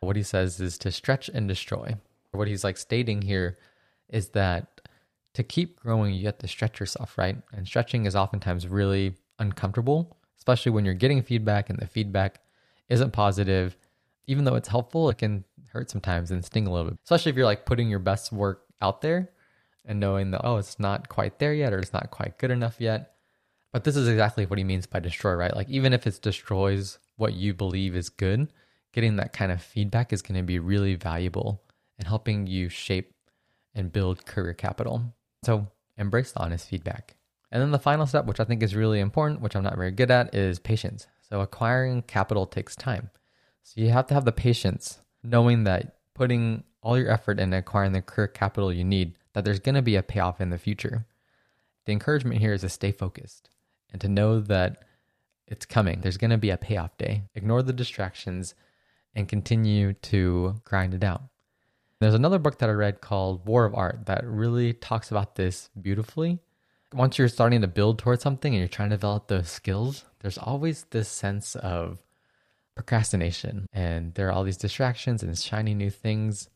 what 0.00 0.16
he 0.16 0.22
says 0.22 0.60
is 0.60 0.78
to 0.78 0.90
stretch 0.90 1.28
and 1.28 1.46
destroy. 1.46 1.94
What 2.30 2.48
he's 2.48 2.64
like 2.64 2.78
stating 2.78 3.20
here 3.20 3.58
is 4.08 4.30
that 4.30 4.80
to 5.34 5.42
keep 5.42 5.78
growing, 5.78 6.14
you 6.14 6.24
have 6.24 6.38
to 6.38 6.48
stretch 6.48 6.80
yourself, 6.80 7.18
right? 7.18 7.36
And 7.52 7.66
stretching 7.66 8.06
is 8.06 8.16
oftentimes 8.16 8.66
really 8.66 9.14
uncomfortable, 9.38 10.16
especially 10.38 10.72
when 10.72 10.86
you're 10.86 10.94
getting 10.94 11.20
feedback 11.20 11.68
and 11.68 11.78
the 11.78 11.86
feedback 11.86 12.40
isn't 12.88 13.12
positive. 13.12 13.76
Even 14.26 14.44
though 14.44 14.54
it's 14.54 14.68
helpful, 14.68 15.10
it 15.10 15.18
can 15.18 15.44
hurt 15.78 15.90
sometimes 15.90 16.30
and 16.30 16.44
sting 16.44 16.66
a 16.66 16.72
little 16.72 16.90
bit, 16.90 16.98
especially 17.04 17.30
if 17.30 17.36
you're 17.36 17.46
like 17.46 17.66
putting 17.66 17.88
your 17.88 17.98
best 17.98 18.32
work 18.32 18.64
out 18.82 19.00
there 19.00 19.30
and 19.84 20.00
knowing 20.00 20.32
that, 20.32 20.42
oh, 20.44 20.56
it's 20.56 20.78
not 20.78 21.08
quite 21.08 21.38
there 21.38 21.54
yet 21.54 21.72
or 21.72 21.78
it's 21.78 21.92
not 21.92 22.10
quite 22.10 22.38
good 22.38 22.50
enough 22.50 22.76
yet. 22.80 23.14
But 23.72 23.84
this 23.84 23.96
is 23.96 24.08
exactly 24.08 24.46
what 24.46 24.58
he 24.58 24.64
means 24.64 24.86
by 24.86 25.00
destroy, 25.00 25.34
right? 25.34 25.54
Like, 25.54 25.68
even 25.68 25.92
if 25.92 26.06
it 26.06 26.20
destroys 26.22 26.98
what 27.16 27.34
you 27.34 27.54
believe 27.54 27.94
is 27.94 28.08
good, 28.08 28.52
getting 28.92 29.16
that 29.16 29.32
kind 29.32 29.52
of 29.52 29.62
feedback 29.62 30.12
is 30.12 30.22
going 30.22 30.40
to 30.40 30.46
be 30.46 30.58
really 30.58 30.94
valuable 30.94 31.62
and 31.98 32.08
helping 32.08 32.46
you 32.46 32.68
shape 32.68 33.12
and 33.74 33.92
build 33.92 34.26
career 34.26 34.54
capital. 34.54 35.14
So 35.44 35.68
embrace 35.96 36.32
the 36.32 36.40
honest 36.40 36.68
feedback. 36.68 37.16
And 37.50 37.62
then 37.62 37.70
the 37.70 37.78
final 37.78 38.06
step, 38.06 38.26
which 38.26 38.40
I 38.40 38.44
think 38.44 38.62
is 38.62 38.74
really 38.74 39.00
important, 39.00 39.40
which 39.40 39.54
I'm 39.54 39.64
not 39.64 39.76
very 39.76 39.90
good 39.90 40.10
at, 40.10 40.34
is 40.34 40.58
patience. 40.58 41.06
So 41.28 41.40
acquiring 41.40 42.02
capital 42.02 42.46
takes 42.46 42.74
time. 42.74 43.10
So 43.62 43.80
you 43.80 43.90
have 43.90 44.06
to 44.08 44.14
have 44.14 44.24
the 44.24 44.32
patience, 44.32 44.98
knowing 45.22 45.64
that 45.64 45.96
putting 46.14 46.64
all 46.82 46.98
your 46.98 47.10
effort 47.10 47.38
in 47.38 47.52
acquiring 47.52 47.92
the 47.92 48.02
career 48.02 48.28
capital 48.28 48.72
you 48.72 48.84
need, 48.84 49.16
that 49.32 49.44
there's 49.44 49.60
going 49.60 49.74
to 49.74 49.82
be 49.82 49.96
a 49.96 50.02
payoff 50.02 50.40
in 50.40 50.50
the 50.50 50.58
future. 50.58 51.06
The 51.84 51.92
encouragement 51.92 52.40
here 52.40 52.52
is 52.52 52.62
to 52.62 52.68
stay 52.68 52.92
focused 52.92 53.50
and 53.92 54.00
to 54.00 54.08
know 54.08 54.40
that 54.40 54.84
it's 55.46 55.66
coming. 55.66 56.00
There's 56.00 56.18
going 56.18 56.30
to 56.30 56.38
be 56.38 56.50
a 56.50 56.56
payoff 56.56 56.96
day. 56.98 57.22
Ignore 57.34 57.62
the 57.62 57.72
distractions 57.72 58.54
and 59.14 59.28
continue 59.28 59.94
to 59.94 60.60
grind 60.64 60.94
it 60.94 61.02
out. 61.02 61.22
There's 62.00 62.14
another 62.14 62.38
book 62.38 62.58
that 62.58 62.68
I 62.68 62.72
read 62.72 63.00
called 63.00 63.46
War 63.46 63.64
of 63.64 63.74
Art 63.74 64.06
that 64.06 64.24
really 64.24 64.72
talks 64.72 65.10
about 65.10 65.34
this 65.34 65.70
beautifully. 65.80 66.38
Once 66.92 67.18
you're 67.18 67.28
starting 67.28 67.60
to 67.62 67.66
build 67.66 67.98
towards 67.98 68.22
something 68.22 68.52
and 68.52 68.60
you're 68.60 68.68
trying 68.68 68.90
to 68.90 68.96
develop 68.96 69.26
those 69.26 69.48
skills, 69.48 70.04
there's 70.20 70.38
always 70.38 70.84
this 70.90 71.08
sense 71.08 71.56
of 71.56 71.98
procrastination 72.78 73.66
and 73.72 74.14
there 74.14 74.28
are 74.28 74.32
all 74.32 74.44
these 74.44 74.56
distractions 74.56 75.24
and 75.24 75.36
shiny 75.36 75.74
new 75.74 75.90
things 75.90 76.48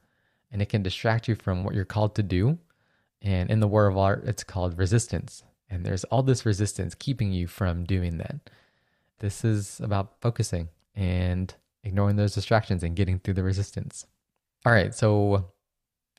and 0.53 0.63
it 0.63 0.69
can 0.69 0.81
distract 0.81 1.27
you 1.27 1.35
from 1.35 1.65
what 1.65 1.75
you're 1.75 1.85
called 1.85 2.15
to 2.15 2.23
do. 2.23 2.59
And 3.23 3.51
in 3.51 3.59
the 3.59 3.67
War 3.67 3.89
of 3.89 3.99
Art, 3.99 4.23
it's 4.25 4.45
called 4.45 4.79
resistance. 4.79 5.43
And 5.69 5.85
there's 5.85 6.05
all 6.05 6.23
this 6.23 6.47
resistance 6.47 6.95
keeping 6.95 7.33
you 7.33 7.49
from 7.49 7.83
doing 7.83 8.19
that. 8.19 8.37
This 9.19 9.45
is 9.45 9.81
about 9.81 10.21
focusing 10.21 10.69
and 10.95 11.53
ignoring 11.83 12.15
those 12.15 12.35
distractions 12.35 12.85
and 12.85 12.95
getting 12.95 13.19
through 13.19 13.35
the 13.35 13.43
resistance. 13.43 14.07
All 14.65 14.73
right, 14.73 14.95
so 14.95 15.51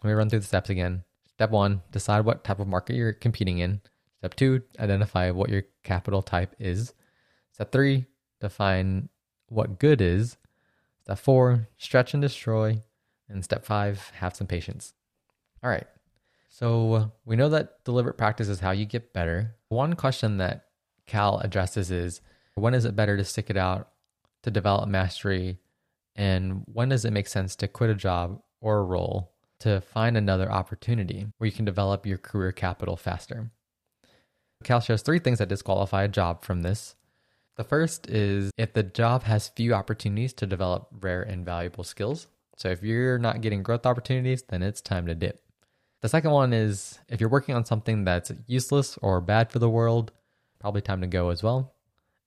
let 0.04 0.10
me 0.10 0.12
run 0.12 0.30
through 0.30 0.40
the 0.40 0.46
steps 0.46 0.70
again. 0.70 1.04
Step 1.32 1.52
one, 1.52 1.82
decide 1.92 2.26
what 2.26 2.44
type 2.44 2.60
of 2.60 2.68
market 2.68 2.98
you're 2.98 3.14
competing 3.14 3.60
in. 3.60 3.80
Step 4.18 4.36
two, 4.36 4.64
identify 4.80 5.32
what 5.32 5.50
your 5.50 5.64
capital 5.84 6.22
type 6.22 6.56
is. 6.60 6.94
Step 7.54 7.72
three, 7.72 8.06
define 8.42 9.08
what 9.54 9.80
good 9.80 10.02
is. 10.02 10.38
Step 11.04 11.20
four, 11.20 11.68
stretch 11.78 12.14
and 12.14 12.22
destroy. 12.22 12.82
And 13.30 13.44
step 13.44 13.66
five, 13.66 14.12
have 14.16 14.36
some 14.36 14.48
patience. 14.48 14.94
All 15.64 15.70
right, 15.70 15.88
so 16.50 17.12
we 17.26 17.36
know 17.36 17.50
that 17.50 17.84
deliberate 17.84 18.18
practice 18.18 18.48
is 18.48 18.60
how 18.60 18.72
you 18.72 18.86
get 18.86 19.14
better. 19.14 19.56
One 19.70 19.96
question 19.96 20.38
that 20.38 20.66
Cal 21.08 21.40
addresses 21.40 21.90
is 21.90 22.22
when 22.56 22.74
is 22.74 22.86
it 22.86 22.96
better 22.96 23.18
to 23.18 23.26
stick 23.26 23.50
it 23.50 23.58
out 23.58 23.90
to 24.44 24.52
develop 24.52 24.88
mastery 24.88 25.58
and 26.16 26.64
when 26.72 26.90
does 26.90 27.06
it 27.06 27.14
make 27.14 27.28
sense 27.28 27.56
to 27.56 27.68
quit 27.68 27.90
a 27.90 27.96
job 27.96 28.40
or 28.62 28.78
a 28.78 28.84
role 28.84 29.32
to 29.62 29.82
find 29.82 30.16
another 30.16 30.52
opportunity 30.52 31.28
where 31.38 31.48
you 31.48 31.52
can 31.52 31.66
develop 31.66 32.06
your 32.06 32.20
career 32.20 32.52
capital 32.52 32.96
faster? 32.96 33.50
Cal 34.64 34.80
shares 34.80 35.02
three 35.02 35.20
things 35.20 35.40
that 35.40 35.50
disqualify 35.50 36.04
a 36.04 36.08
job 36.08 36.44
from 36.44 36.62
this. 36.62 36.96
The 37.56 37.64
first 37.64 38.10
is 38.10 38.52
if 38.58 38.74
the 38.74 38.84
job 38.84 39.24
has 39.24 39.50
few 39.50 39.74
opportunities 39.74 40.34
to 40.34 40.48
develop 40.48 40.88
rare 41.00 41.22
and 41.22 41.46
valuable 41.46 41.84
skills. 41.84 42.28
So 42.58 42.70
if 42.70 42.84
you're 42.84 43.20
not 43.20 43.42
getting 43.42 43.64
growth 43.64 43.86
opportunities, 43.86 44.44
then 44.44 44.64
it's 44.64 44.82
time 44.82 45.06
to 45.08 45.16
dip. 45.16 45.44
The 46.02 46.10
second 46.10 46.32
one 46.32 46.52
is 46.52 47.00
if 47.10 47.22
you're 47.22 47.30
working 47.30 47.56
on 47.56 47.66
something 47.66 48.04
that's 48.04 48.32
useless 48.48 48.98
or 49.02 49.22
bad 49.22 49.52
for 49.52 49.60
the 49.60 49.70
world, 49.70 50.12
probably 50.60 50.82
time 50.82 51.02
to 51.02 51.08
go 51.08 51.30
as 51.30 51.44
well. 51.44 51.74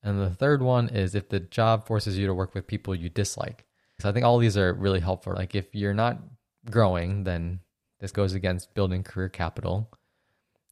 And 0.03 0.21
the 0.21 0.31
third 0.31 0.63
one 0.63 0.89
is 0.89 1.15
if 1.15 1.29
the 1.29 1.41
job 1.41 1.87
forces 1.87 2.17
you 2.17 2.27
to 2.27 2.35
work 2.35 2.55
with 2.55 2.67
people 2.67 2.95
you 2.95 3.09
dislike. 3.09 3.65
So 3.99 4.09
I 4.09 4.13
think 4.13 4.25
all 4.25 4.39
these 4.39 4.57
are 4.57 4.73
really 4.73 5.01
helpful. 5.01 5.35
Like 5.35 5.55
if 5.55 5.75
you're 5.75 5.95
not 5.95 6.21
growing, 6.71 7.25
then 7.25 7.61
this 7.99 8.13
goes 8.13 8.33
against 8.33 8.75
building 8.75 9.03
career 9.03 9.29
capital. 9.29 9.91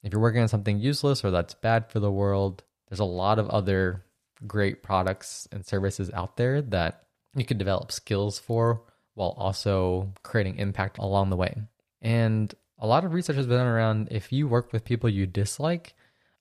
If 0.02 0.12
you're 0.12 0.23
working 0.23 0.42
on 0.42 0.49
something 0.49 0.78
useless 0.78 1.25
or 1.25 1.30
that's 1.30 1.54
bad 1.54 1.90
for 1.90 1.99
the 1.99 2.12
world, 2.12 2.62
there's 2.88 3.00
a 3.00 3.04
lot 3.04 3.38
of 3.38 3.49
other 3.49 4.04
great 4.47 4.83
products 4.83 5.49
and 5.53 5.64
services 5.64 6.11
out 6.12 6.37
there 6.37 6.62
that 6.62 7.05
you 7.37 7.45
could 7.45 7.59
develop 7.59 7.93
skills 7.93 8.38
for 8.38 8.83
while 9.14 9.35
also 9.38 10.12
creating 10.23 10.59
impact 10.59 10.99
along 10.99 11.31
the 11.31 11.37
way. 11.37 11.55
And 12.03 12.53
a 12.79 12.87
lot 12.87 13.05
of 13.05 13.14
research 13.14 13.37
has 13.37 13.47
been 13.47 13.61
around 13.61 14.09
if 14.11 14.33
you 14.33 14.49
work 14.49 14.73
with 14.73 14.85
people 14.85 15.09
you 15.09 15.26
dislike, 15.26 15.95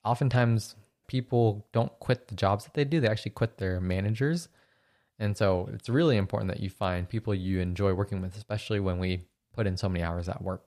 oftentimes 0.04 0.74
people 1.06 1.66
don't 1.72 1.92
quit 2.00 2.28
the 2.28 2.34
jobs 2.34 2.64
that 2.64 2.74
they 2.74 2.84
do, 2.84 3.00
they 3.00 3.08
actually 3.08 3.30
quit 3.32 3.58
their 3.58 3.80
managers 3.80 4.48
and 5.18 5.36
so 5.36 5.68
it's 5.72 5.88
really 5.88 6.16
important 6.16 6.50
that 6.50 6.60
you 6.60 6.70
find 6.70 7.08
people 7.08 7.34
you 7.34 7.60
enjoy 7.60 7.92
working 7.92 8.20
with, 8.20 8.36
especially 8.36 8.80
when 8.80 8.98
we 8.98 9.26
put 9.52 9.66
in 9.66 9.76
so 9.76 9.88
many 9.88 10.02
hours 10.02 10.28
at 10.28 10.42
work. 10.42 10.64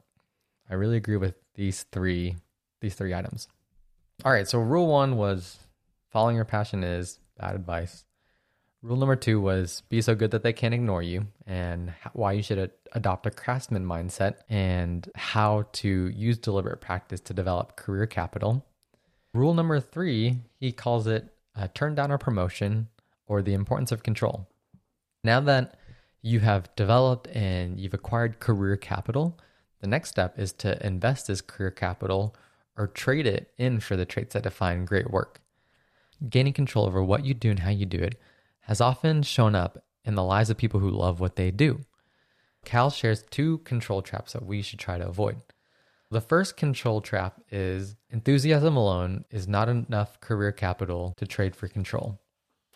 I 0.69 0.75
really 0.75 0.98
agree 0.98 1.17
with 1.17 1.36
these 1.55 1.84
three 1.84 2.36
these 2.79 2.96
three 2.96 3.13
items. 3.13 3.48
All 4.24 4.31
right, 4.31 4.48
so 4.48 4.60
rule 4.60 4.88
1 4.88 5.15
was 5.15 5.57
following 6.09 6.35
your 6.35 6.45
passion 6.45 6.83
is 6.83 7.19
bad 7.37 7.55
advice. 7.55 8.05
Rule 8.81 8.97
number 8.97 9.15
2 9.15 9.41
was 9.41 9.81
be 9.89 10.01
so 10.01 10.15
good 10.15 10.31
that 10.31 10.43
they 10.43 10.53
can't 10.53 10.73
ignore 10.73 11.01
you 11.01 11.27
and 11.45 11.93
why 12.13 12.33
you 12.33 12.43
should 12.43 12.71
adopt 12.93 13.25
a 13.25 13.31
craftsman 13.31 13.85
mindset 13.85 14.35
and 14.49 15.09
how 15.15 15.65
to 15.73 16.07
use 16.15 16.37
deliberate 16.37 16.79
practice 16.79 17.19
to 17.21 17.33
develop 17.33 17.75
career 17.75 18.05
capital. 18.05 18.65
Rule 19.33 19.53
number 19.53 19.79
3, 19.79 20.37
he 20.59 20.71
calls 20.71 21.07
it 21.07 21.33
turn 21.73 21.95
down 21.95 22.11
a 22.11 22.17
promotion 22.17 22.87
or 23.25 23.41
the 23.41 23.53
importance 23.53 23.91
of 23.91 24.03
control. 24.03 24.47
Now 25.23 25.39
that 25.41 25.75
you 26.21 26.39
have 26.39 26.73
developed 26.75 27.27
and 27.35 27.79
you've 27.79 27.95
acquired 27.95 28.39
career 28.39 28.77
capital, 28.77 29.37
the 29.81 29.87
next 29.87 30.09
step 30.09 30.37
is 30.37 30.53
to 30.53 30.85
invest 30.85 31.27
this 31.27 31.41
career 31.41 31.71
capital 31.71 32.35
or 32.77 32.87
trade 32.87 33.25
it 33.25 33.51
in 33.57 33.79
for 33.79 33.95
the 33.95 34.05
traits 34.05 34.33
that 34.33 34.43
define 34.43 34.85
great 34.85 35.09
work. 35.09 35.41
Gaining 36.29 36.53
control 36.53 36.86
over 36.86 37.03
what 37.03 37.25
you 37.25 37.33
do 37.33 37.50
and 37.50 37.59
how 37.59 37.69
you 37.69 37.86
do 37.86 38.00
it 38.00 38.19
has 38.62 38.81
often 38.81 39.24
shown 39.24 39.55
up 39.55 39.83
in 40.03 40.15
the 40.15 40.24
lives 40.24 40.50
of 40.50 40.57
people 40.57 40.79
who 40.79 40.89
love 40.89 41.19
what 41.19 41.36
they 41.36 41.51
do. 41.51 41.79
Cal 42.65 42.89
shares 42.89 43.24
two 43.29 43.59
control 43.59 44.01
traps 44.01 44.33
that 44.33 44.45
we 44.45 44.62
should 44.62 44.79
try 44.79 44.97
to 44.97 45.07
avoid. 45.07 45.41
The 46.09 46.21
first 46.21 46.57
control 46.57 47.01
trap 47.01 47.41
is 47.51 47.95
enthusiasm 48.09 48.77
alone 48.77 49.25
is 49.29 49.47
not 49.47 49.69
enough 49.69 50.19
career 50.21 50.51
capital 50.51 51.13
to 51.17 51.25
trade 51.25 51.55
for 51.55 51.67
control. 51.67 52.19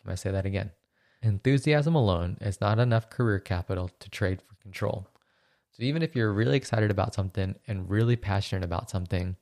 I'm 0.06 0.16
say 0.18 0.32
that 0.32 0.46
again. 0.46 0.72
Enthusiasm 1.22 1.96
alone 1.96 2.38
is 2.42 2.60
not 2.60 2.80
enough 2.80 3.10
career 3.10 3.40
capital 3.40 3.90
to 4.00 4.10
trade 4.10 4.42
for 4.42 4.56
control. 4.56 5.08
So 5.72 5.84
even 5.84 6.02
if 6.02 6.16
you're 6.16 6.34
really 6.34 6.58
excited 6.58 6.92
about 6.92 7.14
something 7.14 7.56
and 7.68 7.90
really 7.90 8.16
passionate 8.16 8.64
about 8.64 8.90
something, 8.90 9.38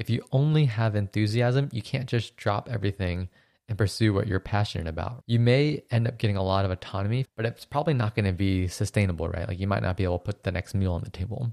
if 0.00 0.08
you 0.08 0.24
only 0.32 0.64
have 0.64 0.96
enthusiasm, 0.96 1.68
you 1.72 1.82
can't 1.82 2.08
just 2.08 2.36
drop 2.36 2.70
everything 2.70 3.28
and 3.68 3.76
pursue 3.76 4.14
what 4.14 4.26
you're 4.26 4.40
passionate 4.40 4.88
about. 4.88 5.22
You 5.26 5.38
may 5.38 5.82
end 5.90 6.08
up 6.08 6.16
getting 6.16 6.38
a 6.38 6.42
lot 6.42 6.64
of 6.64 6.70
autonomy, 6.70 7.26
but 7.36 7.44
it's 7.44 7.66
probably 7.66 7.92
not 7.92 8.16
going 8.16 8.24
to 8.24 8.32
be 8.32 8.66
sustainable, 8.66 9.28
right? 9.28 9.46
Like 9.46 9.60
you 9.60 9.68
might 9.68 9.82
not 9.82 9.98
be 9.98 10.04
able 10.04 10.18
to 10.18 10.24
put 10.24 10.42
the 10.42 10.52
next 10.52 10.74
meal 10.74 10.94
on 10.94 11.02
the 11.02 11.10
table. 11.10 11.52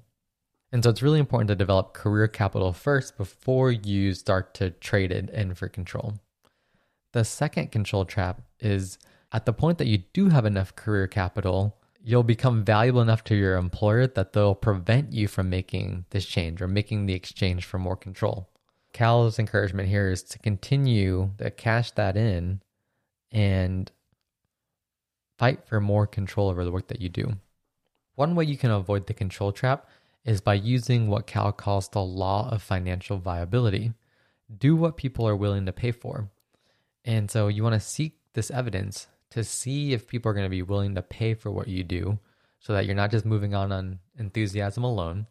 And 0.72 0.82
so 0.82 0.90
it's 0.90 1.02
really 1.02 1.20
important 1.20 1.50
to 1.50 1.56
develop 1.56 1.94
career 1.94 2.30
capital 2.30 2.72
first 2.72 3.18
before 3.18 3.72
you 3.72 4.14
start 4.14 4.54
to 4.56 4.72
trade 4.72 5.12
it 5.12 5.30
in 5.30 5.54
for 5.54 5.68
control. 5.68 6.14
The 7.12 7.26
second 7.26 7.72
control 7.72 8.06
trap 8.06 8.42
is 8.62 8.98
at 9.34 9.46
the 9.46 9.54
point 9.54 9.78
that 9.78 9.88
you 9.88 10.00
do 10.14 10.30
have 10.30 10.46
enough 10.46 10.76
career 10.76 11.08
capital, 11.08 11.77
you'll 12.08 12.24
become 12.24 12.64
valuable 12.64 13.02
enough 13.02 13.22
to 13.22 13.36
your 13.36 13.58
employer 13.58 14.08
that 14.08 14.32
they'll 14.32 14.56
prevent 14.56 15.12
you 15.12 15.28
from 15.28 15.50
making 15.50 16.06
this 16.12 16.26
change 16.26 16.62
or 16.62 16.68
making 16.68 17.06
the 17.06 17.14
exchange 17.14 17.66
for 17.66 17.78
more 17.78 17.98
control. 17.98 18.48
Cal's 18.94 19.38
encouragement 19.38 19.90
here 19.90 20.10
is 20.10 20.24
to 20.24 20.40
continue 20.40 21.32
to 21.38 21.52
cash 21.52 21.92
that 21.92 22.16
in 22.16 22.62
and 23.30 23.92
fight 25.38 25.68
for 25.68 25.82
more 25.82 26.08
control 26.08 26.48
over 26.48 26.64
the 26.64 26.72
work 26.72 26.88
that 26.88 27.02
you 27.02 27.10
do. 27.10 27.34
One 28.16 28.36
way 28.36 28.46
you 28.46 28.56
can 28.56 28.72
avoid 28.72 29.08
the 29.08 29.14
control 29.14 29.52
trap 29.52 29.90
is 30.24 30.40
by 30.40 30.54
using 30.54 31.10
what 31.10 31.28
Cal 31.28 31.52
calls 31.52 31.90
the 31.90 32.02
law 32.02 32.50
of 32.50 32.64
financial 32.64 33.18
viability. 33.18 33.92
Do 34.58 34.78
what 34.78 34.96
people 34.96 35.28
are 35.28 35.36
willing 35.36 35.66
to 35.66 35.74
pay 35.74 35.92
for. 35.92 36.30
And 37.04 37.30
so 37.30 37.50
you 37.50 37.64
want 37.64 37.74
to 37.74 37.82
seek 37.82 38.18
this 38.32 38.50
evidence 38.50 39.08
to 39.32 39.44
see 39.44 39.94
if 39.94 40.08
people 40.08 40.30
are 40.30 40.34
going 40.34 40.46
to 40.46 40.50
be 40.50 40.62
willing 40.62 40.96
to 40.96 41.02
pay 41.02 41.34
for 41.34 41.52
what 41.52 41.68
you 41.68 41.84
do 41.84 42.20
so 42.60 42.74
that 42.74 42.86
you're 42.86 42.96
not 42.96 43.12
just 43.12 43.26
moving 43.26 43.54
on 43.54 43.72
on 43.72 44.00
enthusiasm 44.18 44.84
alone. 44.84 45.28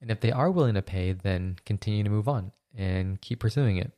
And 0.00 0.10
if 0.10 0.20
they 0.20 0.32
are 0.32 0.50
willing 0.50 0.74
to 0.74 0.82
pay, 0.82 1.12
then 1.12 1.56
continue 1.64 2.02
to 2.02 2.10
move 2.10 2.28
on 2.28 2.52
and 2.76 3.20
keep 3.20 3.40
pursuing 3.40 3.76
it. 3.76 3.92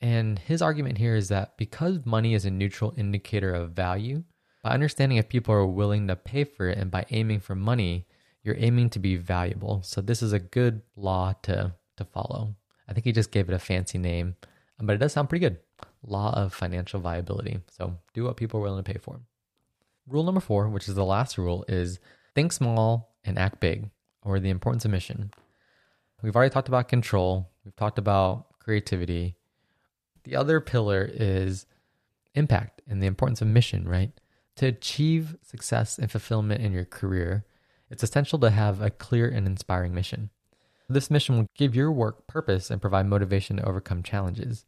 And 0.00 0.38
his 0.38 0.62
argument 0.62 0.98
here 0.98 1.16
is 1.16 1.28
that 1.28 1.56
because 1.56 2.06
money 2.06 2.34
is 2.34 2.44
a 2.44 2.50
neutral 2.50 2.94
indicator 2.96 3.52
of 3.52 3.72
value, 3.72 4.22
by 4.62 4.70
understanding 4.70 5.18
if 5.18 5.28
people 5.28 5.54
are 5.54 5.66
willing 5.66 6.06
to 6.08 6.16
pay 6.16 6.44
for 6.44 6.68
it 6.68 6.78
and 6.78 6.90
by 6.90 7.04
aiming 7.10 7.40
for 7.40 7.54
money, 7.54 8.06
you're 8.42 8.56
aiming 8.58 8.90
to 8.90 8.98
be 8.98 9.16
valuable. 9.16 9.82
So 9.82 10.00
this 10.00 10.22
is 10.22 10.32
a 10.32 10.38
good 10.38 10.82
law 10.96 11.34
to 11.42 11.74
to 11.96 12.04
follow. 12.04 12.54
I 12.88 12.94
think 12.94 13.04
he 13.04 13.12
just 13.12 13.30
gave 13.30 13.48
it 13.48 13.54
a 13.54 13.58
fancy 13.58 13.98
name, 13.98 14.36
but 14.80 14.94
it 14.94 14.98
does 14.98 15.12
sound 15.12 15.28
pretty 15.28 15.44
good. 15.44 15.58
Law 16.06 16.32
of 16.34 16.54
financial 16.54 17.00
viability. 17.00 17.60
So 17.70 17.98
do 18.14 18.24
what 18.24 18.36
people 18.36 18.60
are 18.60 18.62
willing 18.62 18.84
to 18.84 18.92
pay 18.92 18.98
for. 18.98 19.20
Rule 20.06 20.24
number 20.24 20.40
4, 20.40 20.68
which 20.68 20.88
is 20.88 20.94
the 20.94 21.04
last 21.04 21.36
rule, 21.36 21.64
is 21.68 21.98
think 22.34 22.52
small 22.52 23.14
and 23.24 23.38
act 23.38 23.60
big, 23.60 23.90
or 24.22 24.40
the 24.40 24.50
importance 24.50 24.84
of 24.84 24.90
mission. 24.90 25.30
We've 26.22 26.34
already 26.34 26.52
talked 26.52 26.68
about 26.68 26.88
control, 26.88 27.50
we've 27.64 27.76
talked 27.76 27.98
about 27.98 28.58
creativity. 28.58 29.36
The 30.24 30.36
other 30.36 30.60
pillar 30.60 31.08
is 31.12 31.66
impact 32.34 32.82
and 32.88 33.02
the 33.02 33.06
importance 33.06 33.40
of 33.40 33.48
mission, 33.48 33.88
right? 33.88 34.12
To 34.56 34.66
achieve 34.66 35.36
success 35.42 35.98
and 35.98 36.10
fulfillment 36.10 36.62
in 36.62 36.72
your 36.72 36.84
career, 36.84 37.44
it's 37.90 38.02
essential 38.02 38.38
to 38.40 38.50
have 38.50 38.80
a 38.80 38.90
clear 38.90 39.28
and 39.28 39.46
inspiring 39.46 39.94
mission. 39.94 40.30
This 40.88 41.10
mission 41.10 41.36
will 41.36 41.46
give 41.54 41.74
your 41.74 41.92
work 41.92 42.26
purpose 42.26 42.70
and 42.70 42.80
provide 42.80 43.06
motivation 43.06 43.56
to 43.58 43.68
overcome 43.68 44.02
challenges. 44.02 44.64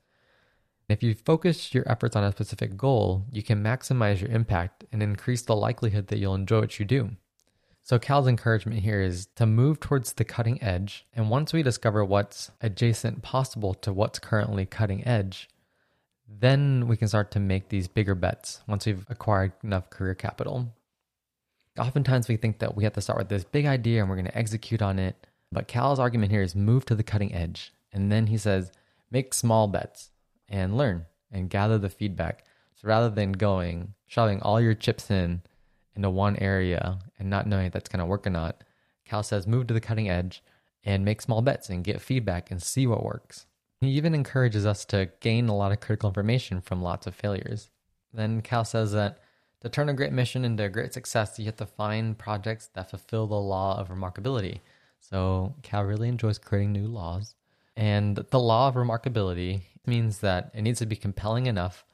If 0.90 1.04
you 1.04 1.14
focus 1.14 1.72
your 1.72 1.88
efforts 1.88 2.16
on 2.16 2.24
a 2.24 2.32
specific 2.32 2.76
goal, 2.76 3.24
you 3.30 3.44
can 3.44 3.62
maximize 3.62 4.20
your 4.20 4.30
impact 4.30 4.84
and 4.90 5.02
increase 5.02 5.42
the 5.42 5.54
likelihood 5.54 6.08
that 6.08 6.18
you'll 6.18 6.34
enjoy 6.34 6.60
what 6.60 6.80
you 6.80 6.84
do. 6.84 7.10
So, 7.84 7.98
Cal's 7.98 8.26
encouragement 8.26 8.80
here 8.80 9.00
is 9.00 9.26
to 9.36 9.46
move 9.46 9.78
towards 9.78 10.12
the 10.12 10.24
cutting 10.24 10.60
edge. 10.62 11.06
And 11.14 11.30
once 11.30 11.52
we 11.52 11.62
discover 11.62 12.04
what's 12.04 12.50
adjacent 12.60 13.22
possible 13.22 13.74
to 13.74 13.92
what's 13.92 14.18
currently 14.18 14.66
cutting 14.66 15.06
edge, 15.06 15.48
then 16.28 16.88
we 16.88 16.96
can 16.96 17.08
start 17.08 17.30
to 17.32 17.40
make 17.40 17.68
these 17.68 17.86
bigger 17.86 18.16
bets 18.16 18.60
once 18.66 18.84
we've 18.84 19.06
acquired 19.08 19.52
enough 19.62 19.90
career 19.90 20.14
capital. 20.14 20.72
Oftentimes, 21.78 22.26
we 22.26 22.36
think 22.36 22.58
that 22.58 22.76
we 22.76 22.82
have 22.84 22.94
to 22.94 23.00
start 23.00 23.18
with 23.18 23.28
this 23.28 23.44
big 23.44 23.64
idea 23.64 24.00
and 24.00 24.10
we're 24.10 24.16
going 24.16 24.26
to 24.26 24.38
execute 24.38 24.82
on 24.82 24.98
it. 24.98 25.14
But 25.52 25.68
Cal's 25.68 26.00
argument 26.00 26.32
here 26.32 26.42
is 26.42 26.56
move 26.56 26.84
to 26.86 26.96
the 26.96 27.04
cutting 27.04 27.32
edge. 27.32 27.72
And 27.92 28.10
then 28.10 28.26
he 28.26 28.38
says, 28.38 28.72
make 29.10 29.34
small 29.34 29.66
bets 29.66 30.09
and 30.50 30.76
learn 30.76 31.06
and 31.30 31.48
gather 31.48 31.78
the 31.78 31.88
feedback. 31.88 32.44
So 32.74 32.88
rather 32.88 33.08
than 33.08 33.32
going, 33.32 33.94
shoving 34.06 34.42
all 34.42 34.60
your 34.60 34.74
chips 34.74 35.10
in 35.10 35.42
into 35.94 36.10
one 36.10 36.36
area 36.36 36.98
and 37.18 37.30
not 37.30 37.46
knowing 37.46 37.66
if 37.66 37.72
that's 37.72 37.88
going 37.88 38.00
to 38.00 38.06
work 38.06 38.26
or 38.26 38.30
not. 38.30 38.62
Cal 39.04 39.22
says 39.22 39.46
move 39.46 39.66
to 39.66 39.74
the 39.74 39.80
cutting 39.80 40.08
edge 40.08 40.42
and 40.84 41.04
make 41.04 41.20
small 41.20 41.42
bets 41.42 41.68
and 41.68 41.84
get 41.84 42.00
feedback 42.00 42.50
and 42.50 42.62
see 42.62 42.86
what 42.86 43.04
works. 43.04 43.46
He 43.80 43.88
even 43.88 44.14
encourages 44.14 44.66
us 44.66 44.84
to 44.86 45.10
gain 45.20 45.48
a 45.48 45.56
lot 45.56 45.72
of 45.72 45.80
critical 45.80 46.08
information 46.08 46.60
from 46.60 46.82
lots 46.82 47.06
of 47.06 47.14
failures. 47.14 47.70
Then 48.12 48.40
Cal 48.42 48.64
says 48.64 48.92
that 48.92 49.18
to 49.62 49.68
turn 49.68 49.88
a 49.88 49.94
great 49.94 50.12
mission 50.12 50.44
into 50.44 50.64
a 50.64 50.68
great 50.68 50.94
success, 50.94 51.38
you 51.38 51.46
have 51.46 51.56
to 51.56 51.66
find 51.66 52.16
projects 52.16 52.70
that 52.74 52.90
fulfill 52.90 53.26
the 53.26 53.34
law 53.34 53.78
of 53.78 53.88
remarkability. 53.88 54.60
So 55.00 55.54
Cal 55.62 55.84
really 55.84 56.08
enjoys 56.08 56.38
creating 56.38 56.72
new 56.72 56.86
laws. 56.86 57.34
And 57.76 58.16
the 58.16 58.40
law 58.40 58.68
of 58.68 58.74
remarkability 58.74 59.62
means 59.86 60.20
that 60.20 60.50
it 60.54 60.62
needs 60.62 60.78
to 60.80 60.86
be 60.86 60.96
compelling 60.96 61.46
enough 61.46 61.84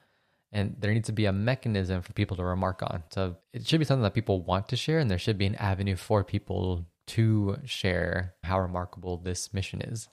and 0.53 0.77
there 0.79 0.93
needs 0.95 1.07
to 1.07 1.13
be 1.13 1.27
a 1.27 1.33
mechanism 1.33 2.03
for 2.03 2.13
people 2.13 2.37
to 2.37 2.45
remark 2.45 2.83
on. 2.83 3.03
So 3.11 3.37
it 3.53 3.67
should 3.67 3.79
be 3.79 3.85
something 3.85 4.03
that 4.05 4.15
people 4.15 4.43
want 4.43 4.69
to 4.69 4.77
share, 4.77 4.99
and 4.99 5.11
there 5.11 5.19
should 5.19 5.39
be 5.39 5.47
an 5.47 5.57
avenue 5.57 5.97
for 5.97 6.25
people 6.25 6.87
to 7.09 7.59
share 7.65 8.35
how 8.43 8.61
remarkable 8.61 9.19
this 9.19 9.53
mission 9.53 9.83
is. 9.83 10.09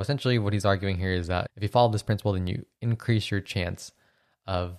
Essentially, 0.00 0.38
what 0.38 0.52
he's 0.52 0.64
arguing 0.64 0.96
here 0.96 1.12
is 1.12 1.26
that 1.26 1.48
if 1.56 1.62
you 1.62 1.68
follow 1.68 1.90
this 1.90 2.02
principle, 2.02 2.32
then 2.32 2.46
you 2.46 2.64
increase 2.80 3.30
your 3.30 3.40
chance 3.40 3.92
of 4.46 4.78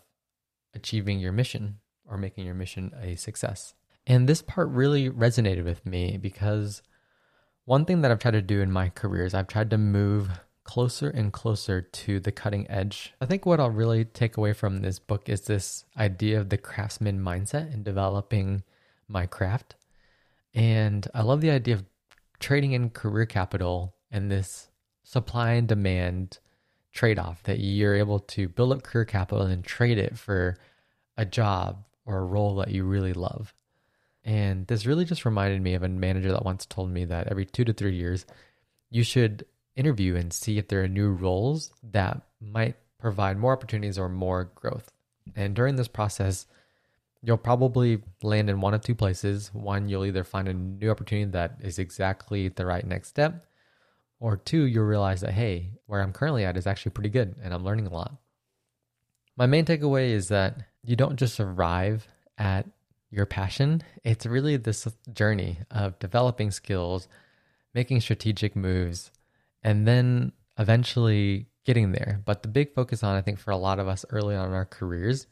achieving 0.73 1.19
your 1.19 1.33
mission 1.33 1.79
or 2.07 2.17
making 2.17 2.45
your 2.45 2.55
mission 2.55 2.93
a 3.01 3.15
success. 3.15 3.73
And 4.07 4.27
this 4.27 4.41
part 4.41 4.69
really 4.69 5.09
resonated 5.09 5.65
with 5.65 5.85
me 5.85 6.17
because 6.17 6.81
one 7.65 7.85
thing 7.85 8.01
that 8.01 8.11
I've 8.11 8.19
tried 8.19 8.31
to 8.31 8.41
do 8.41 8.61
in 8.61 8.71
my 8.71 8.89
career 8.89 9.25
is 9.25 9.33
I've 9.33 9.47
tried 9.47 9.69
to 9.71 9.77
move 9.77 10.29
closer 10.69 11.09
and 11.09 11.33
closer 11.33 11.81
to 11.81 12.19
the 12.19 12.31
cutting 12.31 12.69
edge. 12.69 13.15
I 13.19 13.25
think 13.25 13.43
what 13.43 13.59
I'll 13.59 13.71
really 13.71 14.05
take 14.05 14.37
away 14.37 14.53
from 14.53 14.81
this 14.81 14.99
book 14.99 15.27
is 15.27 15.41
this 15.41 15.83
idea 15.97 16.39
of 16.39 16.49
the 16.49 16.59
craftsman 16.59 17.19
mindset 17.21 17.73
and 17.73 17.83
developing 17.83 18.61
my 19.07 19.25
craft. 19.25 19.73
And 20.53 21.07
I 21.15 21.23
love 21.23 21.41
the 21.41 21.49
idea 21.49 21.73
of 21.73 21.85
trading 22.39 22.73
in 22.73 22.91
career 22.91 23.25
capital 23.25 23.95
and 24.11 24.29
this 24.29 24.69
supply 25.01 25.53
and 25.53 25.67
demand 25.67 26.37
trade 26.91 27.17
off 27.17 27.41
that 27.43 27.57
you're 27.57 27.95
able 27.95 28.19
to 28.19 28.47
build 28.47 28.71
up 28.71 28.83
career 28.83 29.05
capital 29.05 29.47
and 29.47 29.63
trade 29.63 29.97
it 29.97 30.19
for 30.19 30.55
a 31.17 31.25
job 31.25 31.83
or 32.05 32.19
a 32.19 32.25
role 32.25 32.57
that 32.57 32.69
you 32.69 32.83
really 32.83 33.13
love. 33.13 33.55
And 34.23 34.67
this 34.67 34.85
really 34.85 35.05
just 35.05 35.25
reminded 35.25 35.63
me 35.63 35.73
of 35.73 35.81
a 35.81 35.89
manager 35.89 36.31
that 36.31 36.45
once 36.45 36.67
told 36.67 36.91
me 36.91 37.05
that 37.05 37.27
every 37.29 37.47
two 37.47 37.65
to 37.65 37.73
three 37.73 37.95
years, 37.95 38.27
you 38.91 39.01
should 39.01 39.45
interview 39.79 40.15
and 40.15 40.33
see 40.33 40.57
if 40.57 40.67
there 40.67 40.83
are 40.83 40.87
new 40.87 41.09
roles 41.09 41.71
that 41.91 42.21
might 42.41 42.75
provide 42.99 43.37
more 43.37 43.53
opportunities 43.53 43.97
or 43.97 44.09
more 44.09 44.51
growth. 44.55 44.91
And 45.35 45.55
during 45.55 45.77
this 45.77 45.87
process, 45.87 46.45
you'll 47.21 47.37
probably 47.37 48.01
land 48.21 48.49
in 48.49 48.61
one 48.61 48.73
of 48.73 48.81
two 48.81 48.95
places. 48.95 49.49
One, 49.53 49.87
you'll 49.87 50.05
either 50.05 50.23
find 50.23 50.47
a 50.47 50.53
new 50.53 50.91
opportunity 50.91 51.31
that 51.31 51.57
is 51.61 51.79
exactly 51.79 52.49
the 52.49 52.65
right 52.65 52.85
next 52.85 53.07
step, 53.07 53.45
or 54.19 54.35
two, 54.35 54.63
you'll 54.63 54.85
realize 54.85 55.21
that, 55.21 55.31
hey, 55.31 55.71
where 55.85 56.01
I'm 56.01 56.11
currently 56.11 56.43
at 56.43 56.57
is 56.57 56.67
actually 56.67 56.91
pretty 56.91 57.09
good 57.09 57.35
and 57.41 57.53
I'm 57.53 57.63
learning 57.63 57.87
a 57.87 57.93
lot. 57.93 58.17
My 59.37 59.45
main 59.45 59.65
takeaway 59.65 60.09
is 60.09 60.27
that 60.27 60.57
you 60.83 60.97
don't 60.97 61.15
just 61.15 61.39
arrive 61.39 62.07
at 62.37 62.67
your 63.11 63.25
passion, 63.25 63.81
it's 64.03 64.25
really 64.25 64.55
this 64.57 64.87
journey 65.11 65.59
of 65.71 65.97
developing 65.99 66.51
skills, 66.51 67.07
making 67.73 68.01
strategic 68.01 68.55
moves, 68.55 69.09
and 69.63 69.87
then 69.87 70.31
eventually 70.57 71.47
getting 71.65 71.91
there. 71.91 72.21
But 72.25 72.41
the 72.41 72.49
big 72.49 72.73
focus 72.73 73.03
on, 73.03 73.15
I 73.15 73.21
think, 73.21 73.39
for 73.39 73.51
a 73.51 73.57
lot 73.57 73.79
of 73.79 73.87
us 73.87 74.05
early 74.09 74.35
on 74.35 74.47
in 74.47 74.53
our 74.53 74.65
careers 74.65 75.27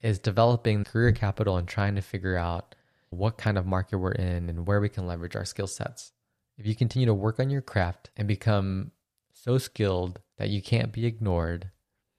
is 0.00 0.18
developing 0.18 0.84
career 0.84 1.12
capital 1.12 1.56
and 1.56 1.66
trying 1.66 1.94
to 1.96 2.02
figure 2.02 2.36
out 2.36 2.74
what 3.10 3.38
kind 3.38 3.58
of 3.58 3.66
market 3.66 3.98
we're 3.98 4.12
in 4.12 4.48
and 4.48 4.66
where 4.66 4.80
we 4.80 4.88
can 4.88 5.06
leverage 5.06 5.34
our 5.34 5.44
skill 5.44 5.66
sets. 5.66 6.12
If 6.56 6.66
you 6.66 6.74
continue 6.74 7.06
to 7.06 7.14
work 7.14 7.40
on 7.40 7.50
your 7.50 7.62
craft 7.62 8.10
and 8.16 8.28
become 8.28 8.90
so 9.32 9.58
skilled 9.58 10.20
that 10.36 10.50
you 10.50 10.60
can't 10.60 10.92
be 10.92 11.06
ignored, 11.06 11.70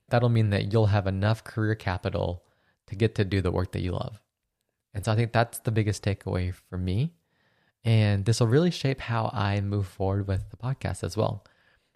that'll 0.08 0.28
mean 0.28 0.50
that 0.50 0.72
you'll 0.72 0.86
have 0.86 1.06
enough 1.06 1.44
career 1.44 1.74
capital 1.74 2.42
to 2.86 2.96
get 2.96 3.14
to 3.14 3.24
do 3.24 3.40
the 3.40 3.52
work 3.52 3.72
that 3.72 3.82
you 3.82 3.92
love. 3.92 4.20
And 4.92 5.04
so 5.04 5.12
I 5.12 5.16
think 5.16 5.32
that's 5.32 5.58
the 5.58 5.70
biggest 5.70 6.04
takeaway 6.04 6.52
for 6.52 6.76
me. 6.76 7.12
And 7.84 8.24
this 8.24 8.40
will 8.40 8.48
really 8.48 8.70
shape 8.70 9.00
how 9.00 9.30
I 9.32 9.60
move 9.60 9.86
forward 9.86 10.26
with 10.26 10.50
the 10.50 10.56
podcast 10.56 11.04
as 11.04 11.16
well. 11.16 11.44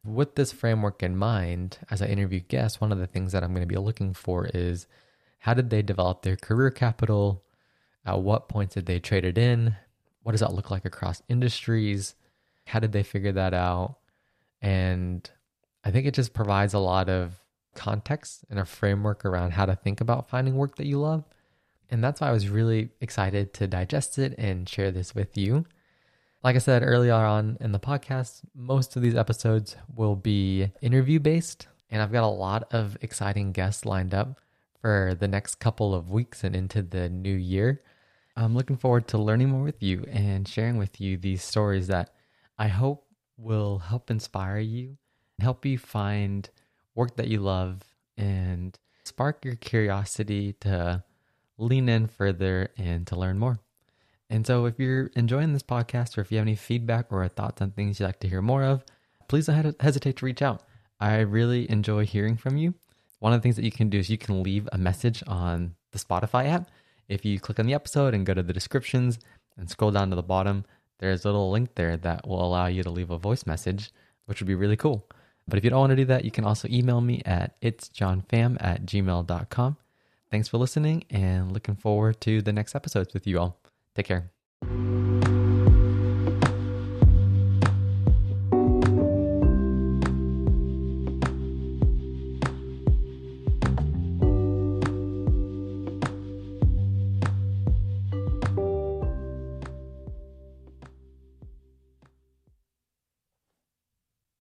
With 0.04 0.34
this 0.34 0.52
framework 0.52 1.02
in 1.02 1.16
mind, 1.16 1.78
as 1.90 2.02
I 2.02 2.06
interview 2.06 2.40
guests, 2.40 2.80
one 2.80 2.92
of 2.92 2.98
the 2.98 3.06
things 3.06 3.32
that 3.32 3.42
I'm 3.42 3.54
going 3.54 3.66
to 3.66 3.72
be 3.72 3.78
looking 3.78 4.12
for 4.12 4.46
is 4.52 4.86
how 5.38 5.54
did 5.54 5.70
they 5.70 5.82
develop 5.82 6.22
their 6.22 6.36
career 6.36 6.70
capital? 6.70 7.42
At 8.04 8.20
what 8.20 8.48
points 8.48 8.74
did 8.74 8.84
they 8.84 9.00
trade 9.00 9.24
it 9.24 9.38
in? 9.38 9.76
What 10.22 10.32
does 10.32 10.40
that 10.40 10.52
look 10.52 10.70
like 10.70 10.84
across 10.84 11.22
industries? 11.28 12.14
How 12.66 12.80
did 12.80 12.92
they 12.92 13.02
figure 13.02 13.32
that 13.32 13.54
out? 13.54 13.96
And 14.60 15.28
I 15.84 15.90
think 15.90 16.06
it 16.06 16.14
just 16.14 16.34
provides 16.34 16.74
a 16.74 16.78
lot 16.78 17.08
of 17.08 17.40
context 17.74 18.44
and 18.50 18.58
a 18.58 18.64
framework 18.64 19.24
around 19.24 19.52
how 19.52 19.66
to 19.66 19.74
think 19.74 20.00
about 20.00 20.28
finding 20.28 20.56
work 20.56 20.76
that 20.76 20.86
you 20.86 21.00
love. 21.00 21.24
And 21.90 22.02
that's 22.02 22.20
why 22.20 22.28
I 22.28 22.32
was 22.32 22.48
really 22.48 22.90
excited 23.00 23.52
to 23.54 23.66
digest 23.66 24.18
it 24.18 24.34
and 24.38 24.68
share 24.68 24.90
this 24.90 25.14
with 25.14 25.36
you. 25.36 25.66
Like 26.44 26.56
I 26.56 26.58
said 26.58 26.82
earlier 26.84 27.14
on 27.14 27.56
in 27.60 27.72
the 27.72 27.80
podcast, 27.80 28.42
most 28.54 28.96
of 28.96 29.02
these 29.02 29.14
episodes 29.14 29.76
will 29.96 30.14
be 30.14 30.70
interview 30.82 31.18
based, 31.18 31.68
and 31.88 32.02
I've 32.02 32.12
got 32.12 32.22
a 32.22 32.28
lot 32.28 32.64
of 32.70 32.98
exciting 33.00 33.52
guests 33.52 33.86
lined 33.86 34.12
up 34.12 34.38
for 34.82 35.16
the 35.18 35.26
next 35.26 35.54
couple 35.54 35.94
of 35.94 36.10
weeks 36.10 36.44
and 36.44 36.54
into 36.54 36.82
the 36.82 37.08
new 37.08 37.34
year. 37.34 37.80
I'm 38.36 38.54
looking 38.54 38.76
forward 38.76 39.08
to 39.08 39.16
learning 39.16 39.48
more 39.48 39.62
with 39.62 39.82
you 39.82 40.04
and 40.10 40.46
sharing 40.46 40.76
with 40.76 41.00
you 41.00 41.16
these 41.16 41.42
stories 41.42 41.86
that 41.86 42.10
I 42.58 42.68
hope 42.68 43.06
will 43.38 43.78
help 43.78 44.10
inspire 44.10 44.58
you, 44.58 44.98
help 45.40 45.64
you 45.64 45.78
find 45.78 46.50
work 46.94 47.16
that 47.16 47.28
you 47.28 47.40
love, 47.40 47.80
and 48.18 48.78
spark 49.04 49.46
your 49.46 49.54
curiosity 49.54 50.52
to 50.60 51.04
lean 51.56 51.88
in 51.88 52.06
further 52.06 52.68
and 52.76 53.06
to 53.06 53.16
learn 53.16 53.38
more. 53.38 53.63
And 54.30 54.46
so, 54.46 54.66
if 54.66 54.78
you're 54.78 55.10
enjoying 55.14 55.52
this 55.52 55.62
podcast 55.62 56.16
or 56.16 56.22
if 56.22 56.32
you 56.32 56.38
have 56.38 56.46
any 56.46 56.56
feedback 56.56 57.06
or 57.10 57.26
thoughts 57.28 57.60
on 57.60 57.70
things 57.70 58.00
you'd 58.00 58.06
like 58.06 58.20
to 58.20 58.28
hear 58.28 58.42
more 58.42 58.64
of, 58.64 58.84
please 59.28 59.46
don't 59.46 59.80
hesitate 59.80 60.16
to 60.16 60.24
reach 60.24 60.42
out. 60.42 60.62
I 61.00 61.20
really 61.20 61.70
enjoy 61.70 62.06
hearing 62.06 62.36
from 62.36 62.56
you. 62.56 62.74
One 63.20 63.32
of 63.32 63.40
the 63.40 63.42
things 63.42 63.56
that 63.56 63.64
you 63.64 63.70
can 63.70 63.90
do 63.90 63.98
is 63.98 64.10
you 64.10 64.18
can 64.18 64.42
leave 64.42 64.68
a 64.72 64.78
message 64.78 65.22
on 65.26 65.74
the 65.92 65.98
Spotify 65.98 66.48
app. 66.48 66.70
If 67.08 67.24
you 67.24 67.38
click 67.38 67.58
on 67.58 67.66
the 67.66 67.74
episode 67.74 68.14
and 68.14 68.24
go 68.24 68.34
to 68.34 68.42
the 68.42 68.52
descriptions 68.52 69.18
and 69.56 69.68
scroll 69.68 69.90
down 69.90 70.10
to 70.10 70.16
the 70.16 70.22
bottom, 70.22 70.64
there's 70.98 71.24
a 71.24 71.28
little 71.28 71.50
link 71.50 71.74
there 71.74 71.96
that 71.98 72.26
will 72.26 72.44
allow 72.44 72.66
you 72.66 72.82
to 72.82 72.90
leave 72.90 73.10
a 73.10 73.18
voice 73.18 73.46
message, 73.46 73.92
which 74.26 74.40
would 74.40 74.48
be 74.48 74.54
really 74.54 74.76
cool. 74.76 75.06
But 75.46 75.58
if 75.58 75.64
you 75.64 75.70
don't 75.70 75.80
want 75.80 75.90
to 75.90 75.96
do 75.96 76.04
that, 76.06 76.24
you 76.24 76.30
can 76.30 76.44
also 76.44 76.68
email 76.68 77.00
me 77.00 77.22
at 77.26 77.60
itsjohnpham 77.60 78.56
at 78.60 78.86
gmail.com. 78.86 79.76
Thanks 80.30 80.48
for 80.48 80.58
listening 80.58 81.04
and 81.10 81.52
looking 81.52 81.76
forward 81.76 82.20
to 82.22 82.40
the 82.42 82.52
next 82.52 82.74
episodes 82.74 83.12
with 83.12 83.26
you 83.26 83.38
all. 83.38 83.73
Take 83.94 84.06
care. 84.06 85.13